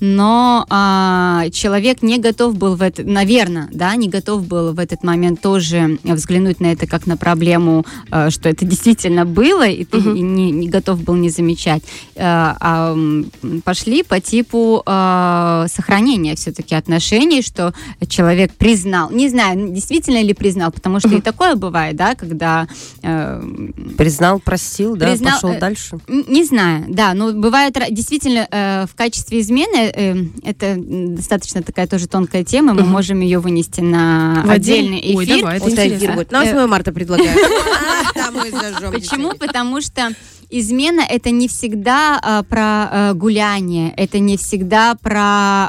но 0.00 0.66
а, 0.70 1.48
человек 1.52 2.02
не 2.02 2.18
готов 2.18 2.56
был 2.56 2.76
в 2.76 2.82
это, 2.82 3.02
наверное, 3.02 3.68
да, 3.72 3.94
не 3.96 4.08
готов 4.08 4.46
был 4.46 4.72
в 4.72 4.78
этот 4.78 5.04
момент 5.04 5.40
тоже 5.40 5.98
взглянуть 6.04 6.60
на 6.60 6.72
это 6.72 6.86
как 6.86 7.06
на 7.06 7.16
проблему, 7.16 7.84
э, 8.10 8.30
что 8.30 8.48
это 8.48 8.64
действительно 8.64 9.24
было, 9.24 9.66
и 9.66 9.84
ты 9.84 9.98
Мгм. 9.98 10.34
не, 10.36 10.50
не 10.50 10.68
готов 10.68 11.02
был 11.02 11.14
не 11.16 11.30
замечать. 11.30 11.82
Э, 12.14 12.22
а, 12.60 12.92
м, 12.92 13.30
пошли 13.64 14.02
по 14.02 14.20
типу 14.20 14.82
э, 14.86 15.66
сохранения 15.68 16.34
все-таки 16.36 16.74
отношений, 16.84 17.42
что 17.42 17.72
человек 18.08 18.52
признал, 18.54 19.10
не 19.10 19.28
знаю, 19.28 19.72
действительно 19.72 20.22
ли 20.22 20.34
признал, 20.34 20.70
потому 20.70 21.00
что 21.00 21.08
и 21.08 21.20
такое 21.30 21.54
бывает, 21.54 21.96
да, 21.96 22.14
когда 22.14 22.68
э, 23.02 23.42
Признал, 23.96 24.38
простил, 24.38 24.96
да, 24.96 25.10
Признал, 25.10 25.34
пошел 25.34 25.52
э, 25.52 25.58
дальше. 25.58 25.98
Не 26.08 26.44
знаю, 26.44 26.84
да, 26.88 27.14
но 27.14 27.32
бывает 27.32 27.74
действительно 27.90 28.46
э, 28.50 28.86
в 28.90 28.94
качестве 28.94 29.40
измены 29.40 29.92
э, 29.94 30.16
это 30.42 30.76
достаточно 30.76 31.62
такая 31.62 31.86
тоже 31.86 32.06
тонкая 32.06 32.44
тема, 32.44 32.74
мы 32.74 32.84
можем 32.84 33.20
ее 33.20 33.38
вынести 33.38 33.80
на 33.80 34.42
В 34.44 34.50
отдельный 34.50 34.74
отдельный? 34.74 35.16
Ой, 35.16 35.24
эфир. 35.24 35.40
давай, 35.40 35.56
это 35.56 35.70
интересно. 35.70 35.96
эфир. 35.96 36.26
На 36.30 36.40
8 36.44 36.66
марта 36.66 36.92
предлагаю. 36.92 37.36
Почему? 38.92 39.32
Потому 39.32 39.80
что 39.80 40.10
измена 40.50 41.00
это 41.00 41.30
не 41.30 41.48
всегда 41.48 42.18
а, 42.22 42.42
про 42.42 42.60
а, 42.60 43.14
гуляние, 43.14 43.92
это 43.96 44.18
не 44.18 44.36
всегда 44.36 44.94
про 44.94 45.20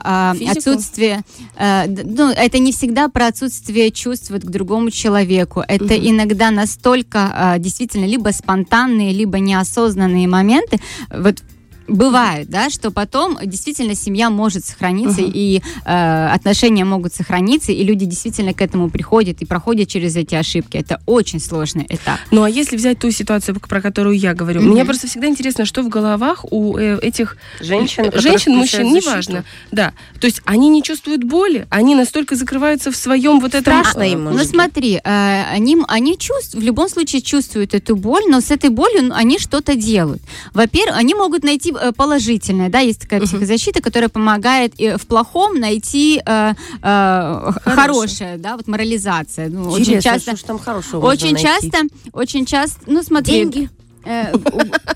а, 0.03 0.34
Физику? 0.38 0.58
отсутствие, 0.58 1.22
а, 1.55 1.86
ну, 1.88 2.29
это 2.29 2.60
не 2.60 2.72
всегда 2.72 3.10
про 3.10 3.27
отсутствие 3.27 3.91
чувств 3.91 4.29
вот 4.29 4.44
к 4.44 4.50
другому 4.50 4.91
человеку. 4.91 5.63
Это 5.67 5.98
иногда 5.98 6.51
настолько 6.51 7.32
а, 7.34 7.58
действительно 7.58 8.05
либо 8.05 8.29
спонтанные, 8.29 9.12
либо 9.12 9.39
неосознанные 9.39 10.27
моменты. 10.27 10.79
Вот 11.10 11.41
Бывает, 11.88 12.50
да, 12.50 12.70
что 12.70 12.92
потом 12.92 13.38
действительно 13.44 13.96
семья 13.96 14.30
может 14.30 14.65
сохраниться 14.65 15.22
и 15.22 15.62
э, 15.86 16.27
отношения 16.27 16.84
могут 16.84 17.13
сохраниться, 17.13 17.72
и 17.72 17.84
люди 17.84 18.06
действительно 18.06 18.54
к 18.54 18.62
этому 18.62 18.89
приходят 18.89 19.42
и 19.42 19.46
проходят 19.46 19.88
через 19.88 20.15
эти 20.15 20.36
ошибки. 20.36 20.77
Это 20.77 21.01
очень 21.06 21.39
сложный 21.39 21.86
этап. 21.88 22.20
Ну 22.32 22.44
а 22.44 22.50
если 22.50 22.75
взять 22.75 23.00
ту 23.00 23.12
ситуацию, 23.12 23.60
про 23.60 23.82
которую 23.82 24.18
я 24.18 24.34
говорю, 24.34 24.62
Мгм. 24.62 24.72
мне 24.72 24.86
просто 24.86 25.08
всегда 25.08 25.27
интересно, 25.27 25.65
что 25.65 25.84
в 25.84 25.89
головах 25.89 26.46
у 26.51 26.77
э, 26.77 27.00
этих 27.01 27.38
Женщин, 27.60 28.06
э, 28.06 28.20
женщин, 28.20 28.54
мужчин, 28.54 28.92
неважно. 28.92 29.44
Да. 29.72 29.94
То 30.20 30.27
есть 30.27 30.42
они 30.46 30.70
не 30.70 30.82
чувствуют 30.82 31.24
боли, 31.24 31.68
они 31.70 31.94
настолько 31.96 32.36
закрываются 32.36 32.92
в 32.92 32.96
своем 32.96 33.39
вот 33.39 33.54
этом... 33.54 33.62
Страшно 33.84 34.04
им, 34.04 34.24
Ну 34.24 34.32
может 34.32 34.50
смотри, 34.50 35.00
э, 35.04 35.44
они, 35.51 35.77
они 35.88 36.18
чувств, 36.18 36.56
в 36.56 36.62
любом 36.62 36.89
случае 36.89 37.22
чувствуют 37.22 37.74
эту 37.74 37.96
боль, 37.96 38.24
но 38.27 38.42
с 38.42 38.50
этой 38.50 38.70
болью 38.70 39.04
ну, 39.06 39.15
они 39.15 39.38
что-то 39.38 39.75
делают. 39.75 40.22
Во-первых, 40.54 40.98
они 40.98 41.13
могут 41.13 41.44
найти 41.44 41.75
э, 41.75 41.91
положительное, 41.91 42.70
да, 42.70 42.79
есть 42.79 43.01
такая 43.01 43.22
психозащита, 43.22 43.82
которая 43.82 44.10
помогает 44.10 44.74
э, 44.79 44.98
в 44.98 45.05
плохом 45.08 45.60
найти 45.60 46.22
э, 46.25 46.53
э, 46.82 47.51
хорошее, 47.63 48.38
да, 48.38 48.58
вот 48.58 48.67
морализация. 48.67 49.50
Ну, 49.50 49.70
очень 49.70 50.01
часто, 50.01 50.36
что 50.36 50.48
там 50.48 50.60
хорошего 50.60 51.05
очень 51.05 51.36
часто, 51.36 51.84
очень 52.13 52.46
часто, 52.46 52.79
ну 52.88 53.03
смотри. 53.03 53.34
Деньги. 53.34 53.70
Э, 54.05 54.33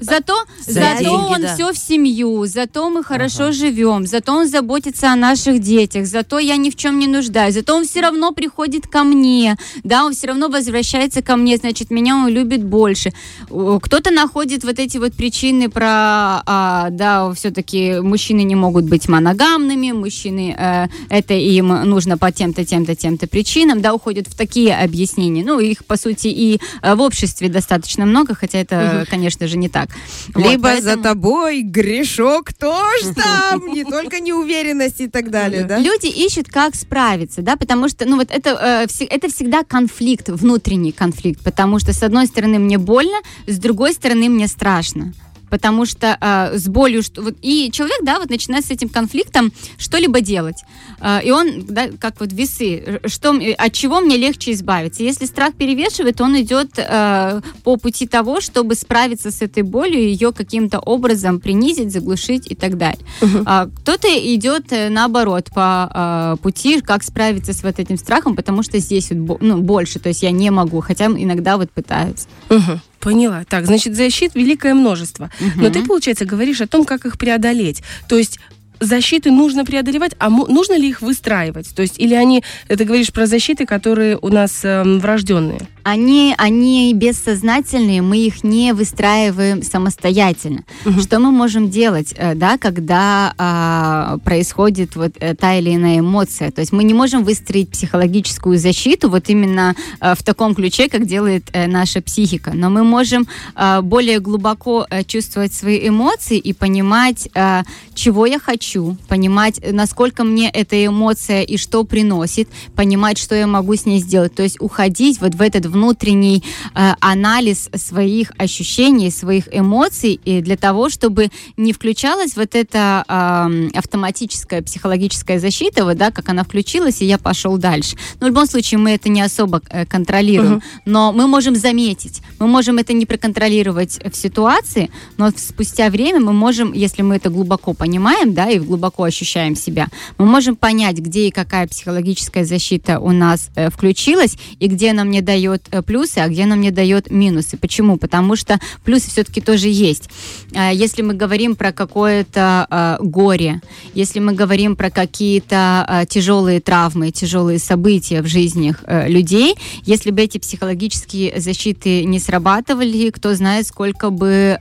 Зато, 0.01 0.33
За 0.65 0.73
зато 0.73 1.13
он 1.13 1.45
все 1.47 1.71
в 1.71 1.77
семью, 1.77 2.45
зато 2.45 2.89
мы 2.89 3.03
хорошо 3.03 3.51
живем, 3.51 4.07
зато 4.07 4.33
он 4.33 4.47
заботится 4.47 5.11
о 5.11 5.15
наших 5.15 5.59
детях, 5.59 6.05
зато 6.05 6.39
я 6.39 6.57
ни 6.57 6.69
в 6.69 6.75
чем 6.75 6.99
не 6.99 7.07
нуждаюсь, 7.07 7.53
зато 7.53 7.75
он 7.75 7.85
все 7.85 8.01
равно 8.01 8.31
приходит 8.31 8.87
ко 8.87 9.03
мне, 9.03 9.57
да, 9.83 10.05
он 10.05 10.13
все 10.13 10.27
равно 10.27 10.47
возвращается 10.47 11.21
ко 11.21 11.35
мне, 11.35 11.57
значит, 11.57 11.91
меня 11.91 12.15
он 12.15 12.29
любит 12.29 12.63
больше. 12.63 13.11
Кто-то 13.47 14.11
находит 14.11 14.63
вот 14.63 14.79
эти 14.79 14.97
вот 14.97 15.13
причины 15.13 15.69
про, 15.69 16.41
а, 16.45 16.89
да, 16.91 17.33
все-таки 17.33 17.99
мужчины 17.99 18.43
не 18.43 18.55
могут 18.55 18.85
быть 18.85 19.09
моногамными, 19.09 19.91
мужчины, 19.91 20.55
э, 20.57 20.87
это 21.09 21.33
им 21.33 21.67
нужно 21.67 22.17
по 22.17 22.31
тем-то, 22.31 22.63
тем-то, 22.63 22.95
тем-то 22.95 23.27
причинам, 23.27 23.81
да, 23.81 23.93
уходят 23.93 24.27
в 24.27 24.37
такие 24.37 24.75
объяснения. 24.75 25.43
Ну, 25.43 25.59
их, 25.59 25.83
по 25.85 25.97
сути, 25.97 26.27
и 26.27 26.61
э, 26.81 26.95
в 26.95 27.01
обществе 27.01 27.49
достаточно 27.49 28.05
много, 28.05 28.33
хотя 28.33 28.59
это, 28.59 28.98
конечно 29.05 29.47
же, 29.47 29.57
не 29.57 29.69
так. 29.69 29.89
Вот, 30.33 30.49
Либо 30.49 30.81
за 30.81 30.97
тобой 30.97 31.61
грешок 31.61 32.53
тоже 32.53 33.13
там, 33.15 33.67
не 33.73 33.83
только 33.83 34.19
неуверенность 34.19 35.01
и 35.01 35.07
так 35.07 35.29
далее, 35.29 35.63
да? 35.63 35.77
Люди 35.79 36.07
ищут, 36.07 36.47
как 36.47 36.75
справиться, 36.75 37.41
да, 37.41 37.55
потому 37.55 37.89
что, 37.89 38.05
ну, 38.05 38.17
вот 38.17 38.31
это, 38.31 38.87
э, 38.89 39.05
это 39.09 39.29
всегда 39.29 39.63
конфликт, 39.63 40.29
внутренний 40.29 40.91
конфликт, 40.91 41.43
потому 41.43 41.79
что, 41.79 41.93
с 41.93 42.03
одной 42.03 42.27
стороны, 42.27 42.59
мне 42.59 42.77
больно, 42.77 43.17
с 43.47 43.57
другой 43.57 43.93
стороны, 43.93 44.29
мне 44.29 44.47
страшно. 44.47 45.13
Потому 45.49 45.85
что 45.85 46.17
э, 46.19 46.57
с 46.57 46.67
болью, 46.67 47.03
что, 47.03 47.21
вот, 47.21 47.35
и 47.41 47.69
человек, 47.71 47.99
да, 48.03 48.19
вот 48.19 48.29
начинает 48.29 48.65
с 48.65 48.71
этим 48.71 48.89
конфликтом 48.89 49.51
что-либо 49.77 50.21
делать. 50.21 50.63
Э, 51.01 51.19
и 51.23 51.31
он, 51.31 51.65
да, 51.67 51.87
как 51.99 52.19
вот 52.19 52.31
весы, 52.33 52.83
э, 53.03 53.07
что, 53.07 53.29
м- 53.29 53.41
от 53.57 53.73
чего 53.73 53.99
мне 54.01 54.17
легче 54.17 54.51
избавиться. 54.51 55.03
Если 55.03 55.25
страх 55.25 55.53
перевешивает, 55.53 56.21
он 56.21 56.39
идет 56.39 56.71
э, 56.77 57.41
по 57.63 57.77
пути 57.77 58.07
того, 58.07 58.41
чтобы 58.41 58.75
справиться 58.75 59.31
с 59.31 59.41
этой 59.41 59.63
болью, 59.63 60.01
ее 60.01 60.31
каким-то 60.31 60.79
образом 60.79 61.39
принизить, 61.39 61.91
заглушить 61.91 62.49
и 62.51 62.55
так 62.55 62.77
далее. 62.77 62.99
А, 63.45 63.67
кто-то 63.67 64.07
идет 64.07 64.71
э, 64.71 64.89
наоборот 64.89 65.49
по 65.53 65.89
а, 65.91 66.35
пути, 66.37 66.81
как 66.81 67.03
справиться 67.03 67.53
с 67.53 67.63
вот 67.63 67.79
этим 67.79 67.97
страхом, 67.97 68.35
потому 68.35 68.63
что 68.63 68.79
здесь 68.79 69.09
вот, 69.11 69.41
ну, 69.41 69.57
больше, 69.57 69.99
то 69.99 70.09
есть 70.09 70.23
я 70.23 70.31
не 70.31 70.49
могу, 70.51 70.81
хотя 70.81 71.05
иногда 71.05 71.57
вот 71.57 71.71
пытаются. 71.71 72.27
Мгм. 72.49 72.81
Поняла. 72.99 73.45
Так, 73.45 73.65
значит, 73.65 73.95
защит 73.95 74.35
великое 74.35 74.73
множество. 74.73 75.29
Но 75.55 75.69
ты, 75.69 75.83
получается, 75.83 76.25
говоришь 76.25 76.61
о 76.61 76.67
том, 76.67 76.85
как 76.85 77.05
их 77.05 77.17
преодолеть. 77.17 77.81
То 78.07 78.17
есть 78.17 78.39
защиты 78.79 79.31
нужно 79.31 79.65
преодолевать, 79.65 80.13
а 80.19 80.29
нужно 80.29 80.77
ли 80.77 80.89
их 80.89 81.01
выстраивать? 81.01 81.73
То 81.75 81.81
есть, 81.81 81.99
или 81.99 82.13
они, 82.13 82.43
ты 82.67 82.83
говоришь 82.83 83.11
про 83.11 83.25
защиты, 83.25 83.65
которые 83.65 84.17
у 84.21 84.29
нас 84.29 84.61
эм, 84.63 84.99
врожденные? 84.99 85.61
Они, 85.83 86.35
они 86.37 86.93
бессознательные, 86.93 88.01
мы 88.01 88.17
их 88.17 88.43
не 88.43 88.73
выстраиваем 88.73 89.63
самостоятельно. 89.63 90.63
Мгм. 90.85 91.01
Что 91.01 91.19
мы 91.19 91.31
можем 91.31 91.69
делать, 91.69 92.13
э, 92.15 92.35
да, 92.35 92.57
когда 92.57 93.33
а, 93.37 94.17
происходит 94.23 94.95
вот 94.95 95.13
э, 95.19 95.35
та 95.35 95.55
или 95.55 95.75
иная 95.75 95.99
эмоция? 95.99 96.51
То 96.51 96.61
есть 96.61 96.71
мы 96.73 96.83
не 96.83 96.93
можем 96.93 97.23
выстроить 97.23 97.69
психологическую 97.71 98.57
защиту 98.57 99.09
вот 99.09 99.29
именно 99.29 99.75
э, 99.99 100.13
в 100.15 100.23
таком 100.23 100.53
ключе, 100.53 100.89
как 100.89 101.05
делает 101.05 101.45
э, 101.53 101.67
наша 101.67 102.01
психика. 102.01 102.51
Но 102.53 102.69
мы 102.69 102.83
можем 102.83 103.27
э, 103.55 103.81
более 103.81 104.19
глубоко 104.19 104.85
э, 104.89 105.03
чувствовать 105.03 105.53
свои 105.53 105.87
эмоции 105.87 106.37
и 106.37 106.53
понимать, 106.53 107.29
э, 107.33 107.63
чего 107.95 108.25
я 108.25 108.39
хочу, 108.39 108.68
понимать, 109.07 109.59
э, 109.61 109.71
насколько 109.71 110.23
мне 110.23 110.49
эта 110.49 110.85
эмоция 110.85 111.41
и 111.41 111.57
что 111.57 111.83
приносит, 111.83 112.49
понимать, 112.75 113.17
что 113.17 113.35
я 113.35 113.47
могу 113.47 113.75
с 113.75 113.85
ней 113.85 113.99
сделать. 113.99 114.35
То 114.35 114.43
есть 114.43 114.57
уходить 114.59 115.21
вот 115.21 115.35
в 115.35 115.41
этот 115.41 115.65
внутренний 115.65 116.43
э, 116.75 116.91
анализ 116.99 117.69
своих 117.75 118.31
ощущений, 118.37 119.11
своих 119.11 119.47
эмоций, 119.51 120.19
и 120.23 120.41
для 120.41 120.57
того, 120.57 120.89
чтобы 120.89 121.29
не 121.57 121.73
включалась 121.73 122.35
вот 122.35 122.55
эта 122.55 123.03
ам, 123.07 123.69
автоматическая 123.73 124.61
психологическая 124.61 125.39
защита, 125.39 125.85
вот, 125.85 125.97
да, 125.97 126.11
как 126.11 126.29
она 126.29 126.43
включилась, 126.43 127.01
и 127.01 127.05
я 127.05 127.17
пошел 127.17 127.57
дальше. 127.57 127.95
Но 128.19 128.27
в 128.27 128.29
любом 128.29 128.45
случае 128.45 128.79
мы 128.79 128.91
это 128.91 129.09
не 129.09 129.21
особо 129.21 129.61
э, 129.69 129.85
контролируем, 129.85 130.53
Мгм. 130.53 130.63
но 130.85 131.11
мы 131.13 131.27
можем 131.27 131.55
заметить, 131.55 132.21
мы 132.39 132.47
можем 132.47 132.77
это 132.77 132.93
не 132.93 133.05
проконтролировать 133.05 133.99
в 134.05 134.15
ситуации, 134.15 134.89
но 135.17 135.31
спустя 135.35 135.89
время 135.89 136.19
мы 136.19 136.33
можем, 136.33 136.73
если 136.73 137.01
мы 137.01 137.15
это 137.15 137.29
глубоко 137.29 137.73
понимаем, 137.73 138.33
да, 138.33 138.49
и 138.49 138.58
глубоко 138.65 139.03
ощущаем 139.03 139.55
себя, 139.55 139.87
мы 140.17 140.25
можем 140.25 140.55
понять, 140.55 140.97
где 140.97 141.27
и 141.27 141.31
какая 141.31 141.67
психологическая 141.67 142.45
защита 142.45 142.99
у 142.99 143.11
нас 143.11 143.49
э, 143.55 143.69
включилась, 143.69 144.37
и 144.59 144.67
где 144.67 144.91
она 144.91 145.03
мне 145.03 145.21
дает 145.21 145.63
э, 145.71 145.81
плюсы, 145.81 146.19
а 146.19 146.27
где 146.27 146.43
она 146.43 146.55
мне 146.55 146.71
дает 146.71 147.11
минусы. 147.11 147.57
Почему? 147.57 147.97
Потому 147.97 148.35
что 148.35 148.59
плюсы 148.83 149.09
все-таки 149.09 149.41
тоже 149.41 149.67
есть. 149.69 150.09
Э, 150.53 150.71
если 150.73 151.01
мы 151.01 151.13
говорим 151.13 151.55
про 151.55 151.71
какое-то 151.71 152.67
э, 152.69 153.03
горе, 153.03 153.61
если 153.93 154.19
мы 154.19 154.33
говорим 154.33 154.75
про 154.75 154.89
какие-то 154.89 155.85
э, 155.87 156.05
тяжелые 156.07 156.59
травмы, 156.59 157.11
тяжелые 157.11 157.59
события 157.59 158.21
в 158.21 158.27
жизнях 158.27 158.83
э, 158.85 159.07
людей, 159.09 159.55
если 159.83 160.11
бы 160.11 160.21
эти 160.21 160.37
психологические 160.37 161.39
защиты 161.39 162.03
не 162.05 162.19
срабатывали, 162.19 163.09
кто 163.09 163.33
знает, 163.33 163.67
сколько 163.67 164.09
бы 164.09 164.59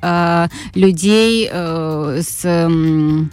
людей 0.74 1.48
э, 1.50 2.20
с 2.22 2.44
м, 2.44 3.30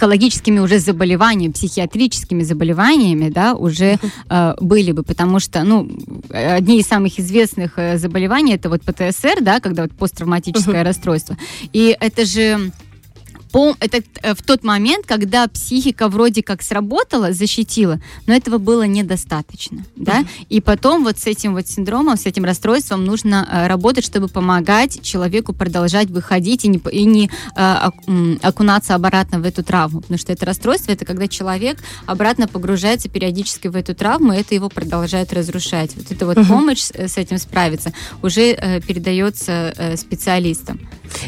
психологическими 0.00 0.60
уже 0.60 0.78
заболеваниями, 0.78 1.52
психиатрическими 1.52 2.42
заболеваниями, 2.42 3.28
да, 3.28 3.54
уже 3.54 3.98
э, 4.30 4.54
были 4.58 4.92
бы, 4.92 5.02
потому 5.02 5.40
что, 5.40 5.62
ну, 5.62 5.90
одни 6.30 6.80
из 6.80 6.86
самых 6.86 7.20
известных 7.20 7.72
э, 7.76 7.98
заболеваний 7.98 8.54
это 8.54 8.70
вот 8.70 8.80
ПТСР, 8.80 9.42
да, 9.42 9.60
когда 9.60 9.82
вот 9.82 9.92
посттравматическое 9.92 10.82
расстройство, 10.84 11.36
и 11.74 11.94
это 12.00 12.24
же 12.24 12.72
пом- 13.52 13.76
это 13.80 14.02
э, 14.22 14.34
в 14.34 14.42
тот 14.42 14.64
момент, 14.64 15.06
когда 15.06 15.46
психика 15.48 16.08
вроде 16.08 16.42
как 16.42 16.62
сработала, 16.62 17.32
защитила, 17.32 18.00
но 18.26 18.34
этого 18.34 18.58
было 18.58 18.84
недостаточно, 18.84 19.84
да, 19.96 20.24
и 20.48 20.60
потом 20.60 21.04
вот 21.04 21.18
с 21.18 21.26
этим 21.26 21.54
вот 21.54 21.66
синдромом, 21.66 22.16
с 22.16 22.26
этим 22.26 22.44
расстройством 22.44 23.04
нужно 23.04 23.48
э, 23.50 23.66
работать, 23.66 24.04
чтобы 24.04 24.28
помогать 24.28 25.02
человеку 25.02 25.52
продолжать 25.52 26.10
выходить 26.10 26.64
и 26.64 26.68
не, 26.68 26.78
и 26.90 27.04
не 27.04 27.30
м, 27.56 28.38
окунаться 28.42 28.94
обратно 28.94 29.40
в 29.40 29.44
эту 29.44 29.62
травму, 29.62 30.00
потому 30.00 30.18
что 30.18 30.32
это 30.32 30.46
расстройство, 30.46 30.92
это 30.92 31.04
когда 31.04 31.28
человек 31.28 31.78
обратно 32.06 32.48
погружается 32.48 33.08
периодически 33.08 33.68
в 33.68 33.76
эту 33.76 33.94
травму, 33.94 34.32
и 34.32 34.38
это 34.38 34.54
его 34.54 34.68
продолжает 34.68 35.32
разрушать. 35.32 35.94
Вот 35.96 36.10
эта 36.10 36.26
вот 36.26 36.36
помощь 36.46 36.80
с, 36.80 37.16
этим 37.16 37.38
справиться 37.38 37.92
уже 38.22 38.80
передается 38.86 39.94
специалистам. 39.96 40.80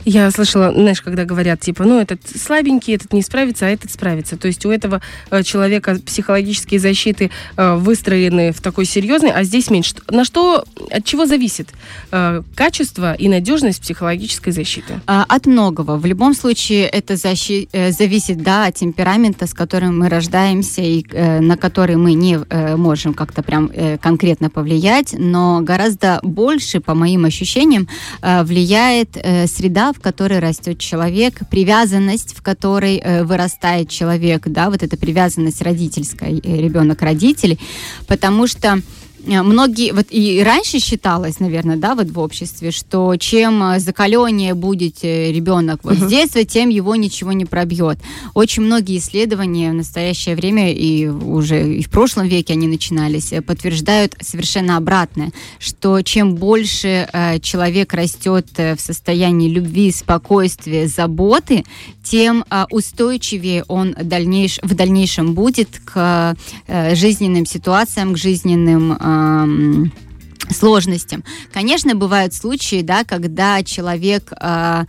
Я 0.05 0.31
слышала, 0.31 0.73
знаешь, 0.73 1.03
когда 1.03 1.25
говорят, 1.25 1.61
типа, 1.61 1.85
ну, 1.85 1.99
этот 2.13 2.41
слабенький, 2.41 2.95
этот 2.95 3.13
не 3.13 3.23
справится, 3.23 3.67
а 3.67 3.69
этот 3.69 3.91
справится. 3.91 4.37
То 4.37 4.49
есть 4.49 4.65
у 4.67 4.71
этого 4.71 5.01
э, 5.31 5.43
человека 5.43 5.99
психологические 6.05 6.81
защиты 6.81 7.31
э, 7.57 7.77
выстроены 7.77 8.53
в 8.53 8.61
такой 8.61 8.85
серьезный, 8.85 9.31
а 9.31 9.45
здесь 9.45 9.71
меньше. 9.71 9.95
На 10.11 10.25
что, 10.25 10.65
от 10.91 11.05
чего 11.05 11.27
зависит 11.27 11.69
э, 12.11 12.43
качество 12.55 13.15
и 13.15 13.29
надежность 13.29 13.81
психологической 13.81 14.53
защиты? 14.53 15.01
А, 15.07 15.25
От 15.29 15.47
многого. 15.47 15.97
В 15.97 16.07
любом 16.07 16.35
случае 16.35 16.87
это 16.87 17.15
защи- 17.15 17.69
зависит 17.91 18.43
да, 18.43 18.67
от 18.67 18.75
темперамента, 18.75 19.47
с 19.47 19.55
которым 19.55 19.99
мы 19.99 20.09
рождаемся 20.09 20.83
и 20.83 21.05
на 21.13 21.57
который 21.57 21.97
мы 21.97 22.15
не 22.15 22.39
можем 22.77 23.15
как-то 23.15 23.43
прям 23.43 23.71
конкретно 24.01 24.51
повлиять, 24.51 25.15
но 25.19 25.61
гораздо 25.61 26.21
больше, 26.23 26.81
по 26.81 26.95
моим 26.95 27.25
ощущениям, 27.25 27.89
влияет 28.23 29.13
среда, 29.47 29.93
в 29.93 30.01
которой 30.01 30.39
растет 30.39 30.79
человек, 30.79 31.41
привязанность, 32.03 32.35
в 32.37 32.43
которой 32.43 32.97
э, 32.97 33.25
вырастает 33.25 33.89
человек, 33.89 34.43
да, 34.47 34.71
вот 34.71 34.83
эта 34.83 34.97
привязанность 34.97 35.63
родительская, 35.63 36.31
э, 36.31 36.57
ребенок-родитель, 36.61 37.59
потому 38.07 38.47
что 38.47 38.81
Многие, 39.25 39.93
вот 39.93 40.07
и 40.11 40.43
раньше 40.45 40.81
считалось, 40.81 41.39
наверное, 41.39 41.77
да, 41.77 41.95
вот 41.95 42.11
в 42.11 42.19
обществе, 42.19 42.73
что 42.73 43.15
чем 43.17 43.63
э, 43.63 43.79
закаленнее 43.79 44.55
будет 44.55 45.05
э, 45.05 45.31
ребенок 45.31 45.81
вот 45.85 45.97
с 45.97 46.07
детства, 46.07 46.45
тем 46.45 46.71
его 46.71 46.97
ничего 46.97 47.33
не 47.33 47.45
пробьет. 47.45 47.99
Очень 48.35 48.65
многие 48.65 48.99
исследования 48.99 49.71
в 49.71 49.75
настоящее 49.75 50.35
время 50.35 50.73
и 50.73 51.07
уже 51.07 51.75
и 51.77 51.85
в 51.85 51.91
прошлом 51.91 52.27
веке 52.27 52.55
они 52.55 52.67
начинались, 52.67 53.33
э, 53.33 53.43
подтверждают 53.43 54.17
совершенно 54.21 54.77
обратное, 54.77 55.31
что 55.61 56.03
чем 56.03 56.35
больше 56.35 57.09
э, 57.13 57.39
человек 57.39 57.95
растет 57.95 58.49
э, 58.57 58.75
в 58.75 58.81
состоянии 58.81 59.49
любви, 59.49 59.93
спокойствия, 59.93 60.89
заботы, 60.89 61.65
тем 62.03 62.45
э, 62.51 62.65
устойчивее 62.71 63.65
он 63.69 63.95
дальнейш, 64.03 64.59
в 64.63 64.75
дальнейшем 64.75 65.35
будет 65.35 65.69
к 65.85 66.37
э, 66.67 66.95
жизненным 66.97 67.47
ситуациям, 67.47 68.15
к 68.15 68.19
жизненным 68.19 68.93
эм, 68.93 69.12
сложностям. 70.51 71.25
Конечно, 71.53 71.95
бывают 71.95 72.35
случаи, 72.35 72.83
да, 72.83 73.05
когда 73.05 73.63
человек 73.63 74.33
э, 74.39 74.85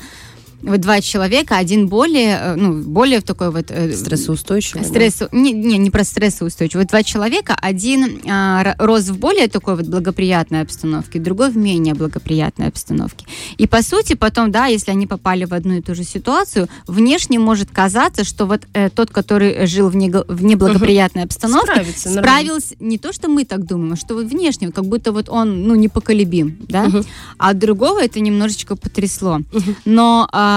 вот 0.63 0.79
два 0.81 1.01
человека, 1.01 1.57
один 1.57 1.87
более, 1.87 2.37
э, 2.41 2.55
ну, 2.55 2.81
более 2.81 3.19
в 3.19 3.23
такой 3.23 3.51
вот... 3.51 3.65
э, 3.69 3.93
Стрессоустойчивый. 3.93 4.83
да? 4.83 4.89
Стрессу... 4.89 5.27
Не, 5.31 5.51
не, 5.51 5.77
не 5.77 5.89
про 5.91 6.03
стрессоустойчивый. 6.03 6.83
Вот 6.83 6.89
два 6.89 7.03
человека, 7.03 7.55
один 7.61 8.21
а, 8.29 8.75
рос 8.77 9.09
в 9.09 9.17
более 9.17 9.47
такой 9.47 9.75
вот 9.75 9.87
благоприятной 9.87 10.61
обстановке, 10.61 11.19
другой 11.19 11.51
в 11.51 11.57
менее 11.57 11.93
благоприятной 11.93 12.67
обстановке. 12.67 13.25
И 13.57 13.67
по 13.67 13.81
сути 13.81 14.13
потом, 14.13 14.51
да, 14.51 14.67
если 14.67 14.91
они 14.91 15.05
попали 15.07 15.45
в 15.45 15.53
одну 15.53 15.75
и 15.75 15.81
ту 15.81 15.95
же 15.95 16.03
ситуацию, 16.03 16.67
внешне 16.87 17.39
может 17.39 17.69
казаться, 17.71 18.23
что 18.23 18.45
вот 18.45 18.61
э, 18.73 18.89
тот, 18.89 19.09
который 19.11 19.67
жил 19.67 19.89
в, 19.89 19.95
нег- 19.95 20.25
в 20.27 20.43
неблагоприятной 20.43 21.23
обстановке, 21.23 21.71
Справится 21.73 22.09
нормально. 22.09 22.23
справился, 22.23 22.75
не 22.79 22.97
то, 22.97 23.11
что 23.13 23.27
мы 23.29 23.45
так 23.45 23.65
думаем, 23.65 23.93
а 23.93 23.95
что 23.95 24.15
вот 24.15 24.25
внешне, 24.25 24.71
как 24.71 24.85
будто 24.85 25.11
вот 25.11 25.29
он, 25.29 25.63
ну, 25.63 25.75
непоколебим, 25.75 26.57
да, 26.67 26.89
а 27.37 27.53
другого 27.53 28.01
это 28.03 28.19
немножечко 28.19 28.75
потрясло. 28.75 29.39
Но 29.85 30.27
а, 30.31 30.52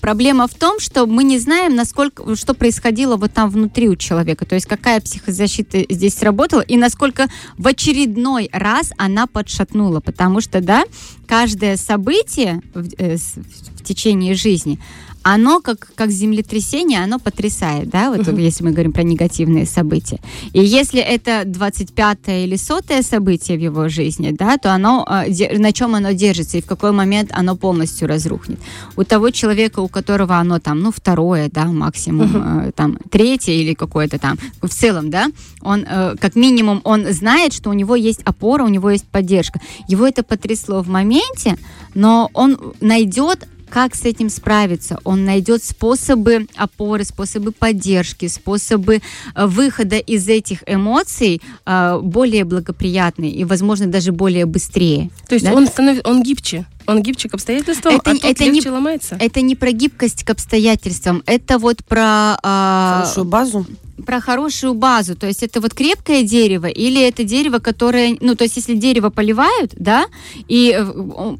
проблема 0.00 0.46
в 0.46 0.54
том, 0.54 0.80
что 0.80 1.06
мы 1.06 1.24
не 1.24 1.38
знаем, 1.38 1.74
насколько, 1.74 2.34
что 2.36 2.54
происходило 2.54 3.16
вот 3.16 3.32
там 3.32 3.50
внутри 3.50 3.88
у 3.88 3.96
человека, 3.96 4.44
то 4.44 4.54
есть 4.54 4.66
какая 4.66 5.00
психозащита 5.00 5.84
здесь 5.88 6.14
сработала 6.14 6.60
и 6.60 6.76
насколько 6.76 7.28
в 7.58 7.66
очередной 7.66 8.48
раз 8.52 8.90
она 8.98 9.26
подшатнула, 9.26 10.00
потому 10.00 10.40
что, 10.40 10.60
да, 10.60 10.84
каждое 11.26 11.76
событие 11.76 12.60
в, 12.74 12.88
э, 12.98 13.16
с- 13.16 13.34
в 13.78 13.82
течение 13.84 14.34
жизни, 14.34 14.78
оно 15.24 15.60
как, 15.60 15.90
как 15.94 16.10
землетрясение, 16.10 17.02
оно 17.02 17.18
потрясает, 17.18 17.88
да, 17.88 18.10
вот 18.10 18.28
если 18.38 18.62
мы 18.62 18.70
говорим 18.72 18.92
про 18.92 19.02
негативные 19.02 19.66
события. 19.66 20.20
И 20.52 20.60
если 20.62 21.00
это 21.00 21.42
25 21.46 22.18
или 22.44 22.56
сотое 22.56 23.02
событие 23.02 23.56
в 23.56 23.60
его 23.60 23.88
жизни, 23.88 24.30
да, 24.38 24.58
то 24.58 24.72
оно, 24.72 25.06
де- 25.28 25.58
на 25.58 25.72
чем 25.72 25.94
оно 25.94 26.12
держится 26.12 26.58
и 26.58 26.60
в 26.60 26.66
какой 26.66 26.92
момент 26.92 27.30
оно 27.32 27.56
полностью 27.56 28.06
разрухнет. 28.06 28.58
У 28.96 29.04
того 29.04 29.30
человека, 29.30 29.80
у 29.80 29.88
которого 29.88 30.36
оно 30.36 30.58
там, 30.58 30.80
ну, 30.80 30.90
второе, 30.92 31.48
да, 31.50 31.64
максимум, 31.64 32.66
э, 32.66 32.72
там, 32.72 32.98
третье 33.10 33.52
или 33.52 33.72
какое-то 33.74 34.18
там, 34.18 34.38
в 34.60 34.68
целом, 34.68 35.10
да, 35.10 35.28
он, 35.62 35.86
э, 35.88 36.16
как 36.20 36.36
минимум, 36.36 36.82
он 36.84 37.12
знает, 37.12 37.54
что 37.54 37.70
у 37.70 37.72
него 37.72 37.96
есть 37.96 38.20
опора, 38.24 38.64
у 38.64 38.68
него 38.68 38.90
есть 38.90 39.06
поддержка. 39.08 39.58
Его 39.88 40.06
это 40.06 40.22
потрясло 40.22 40.82
в 40.82 40.88
моменте, 40.88 41.56
но 41.94 42.30
он 42.34 42.58
найдет 42.80 43.48
как 43.74 43.96
с 43.96 44.04
этим 44.04 44.28
справиться? 44.28 45.00
Он 45.02 45.24
найдет 45.24 45.64
способы 45.64 46.46
опоры, 46.54 47.02
способы 47.02 47.50
поддержки, 47.50 48.28
способы 48.28 49.02
э, 49.34 49.46
выхода 49.46 49.96
из 49.96 50.28
этих 50.28 50.62
эмоций 50.64 51.42
э, 51.66 51.98
более 52.00 52.44
благоприятные 52.44 53.32
и, 53.32 53.42
возможно, 53.42 53.88
даже 53.88 54.12
более 54.12 54.46
быстрее. 54.46 55.10
То 55.28 55.34
есть 55.34 55.44
Да? 55.44 55.54
он, 55.54 55.66
станов... 55.66 55.98
он 56.04 56.22
гибче. 56.22 56.66
Он 56.86 57.02
гибче 57.02 57.28
к 57.28 57.34
обстоятельствам, 57.34 57.94
Это- 57.96 58.10
а 58.10 58.14
тот 58.14 58.24
это 58.24 58.44
не- 58.44 58.50
легче 58.52 58.70
ломается. 58.70 59.16
Это 59.20 59.40
не 59.40 59.54
про 59.56 59.72
гибкость 59.72 60.24
к 60.24 60.30
обстоятельствам, 60.30 61.22
это 61.26 61.58
вот 61.58 61.84
про, 61.84 62.38
а, 62.42 63.00
Хорошую 63.02 63.24
базу. 63.24 63.66
про 64.06 64.20
хорошую 64.20 64.74
базу. 64.74 65.14
То 65.14 65.26
есть 65.26 65.42
это 65.42 65.60
вот 65.60 65.72
крепкое 65.72 66.24
дерево 66.24 66.66
или 66.66 67.00
это 67.00 67.24
дерево, 67.24 67.58
которое, 67.58 68.16
ну, 68.20 68.34
то 68.34 68.44
есть 68.44 68.56
если 68.56 68.74
дерево 68.74 69.08
поливают, 69.10 69.72
да, 69.78 70.06
и 70.48 70.72
э, 70.76 70.82
о, 70.84 71.36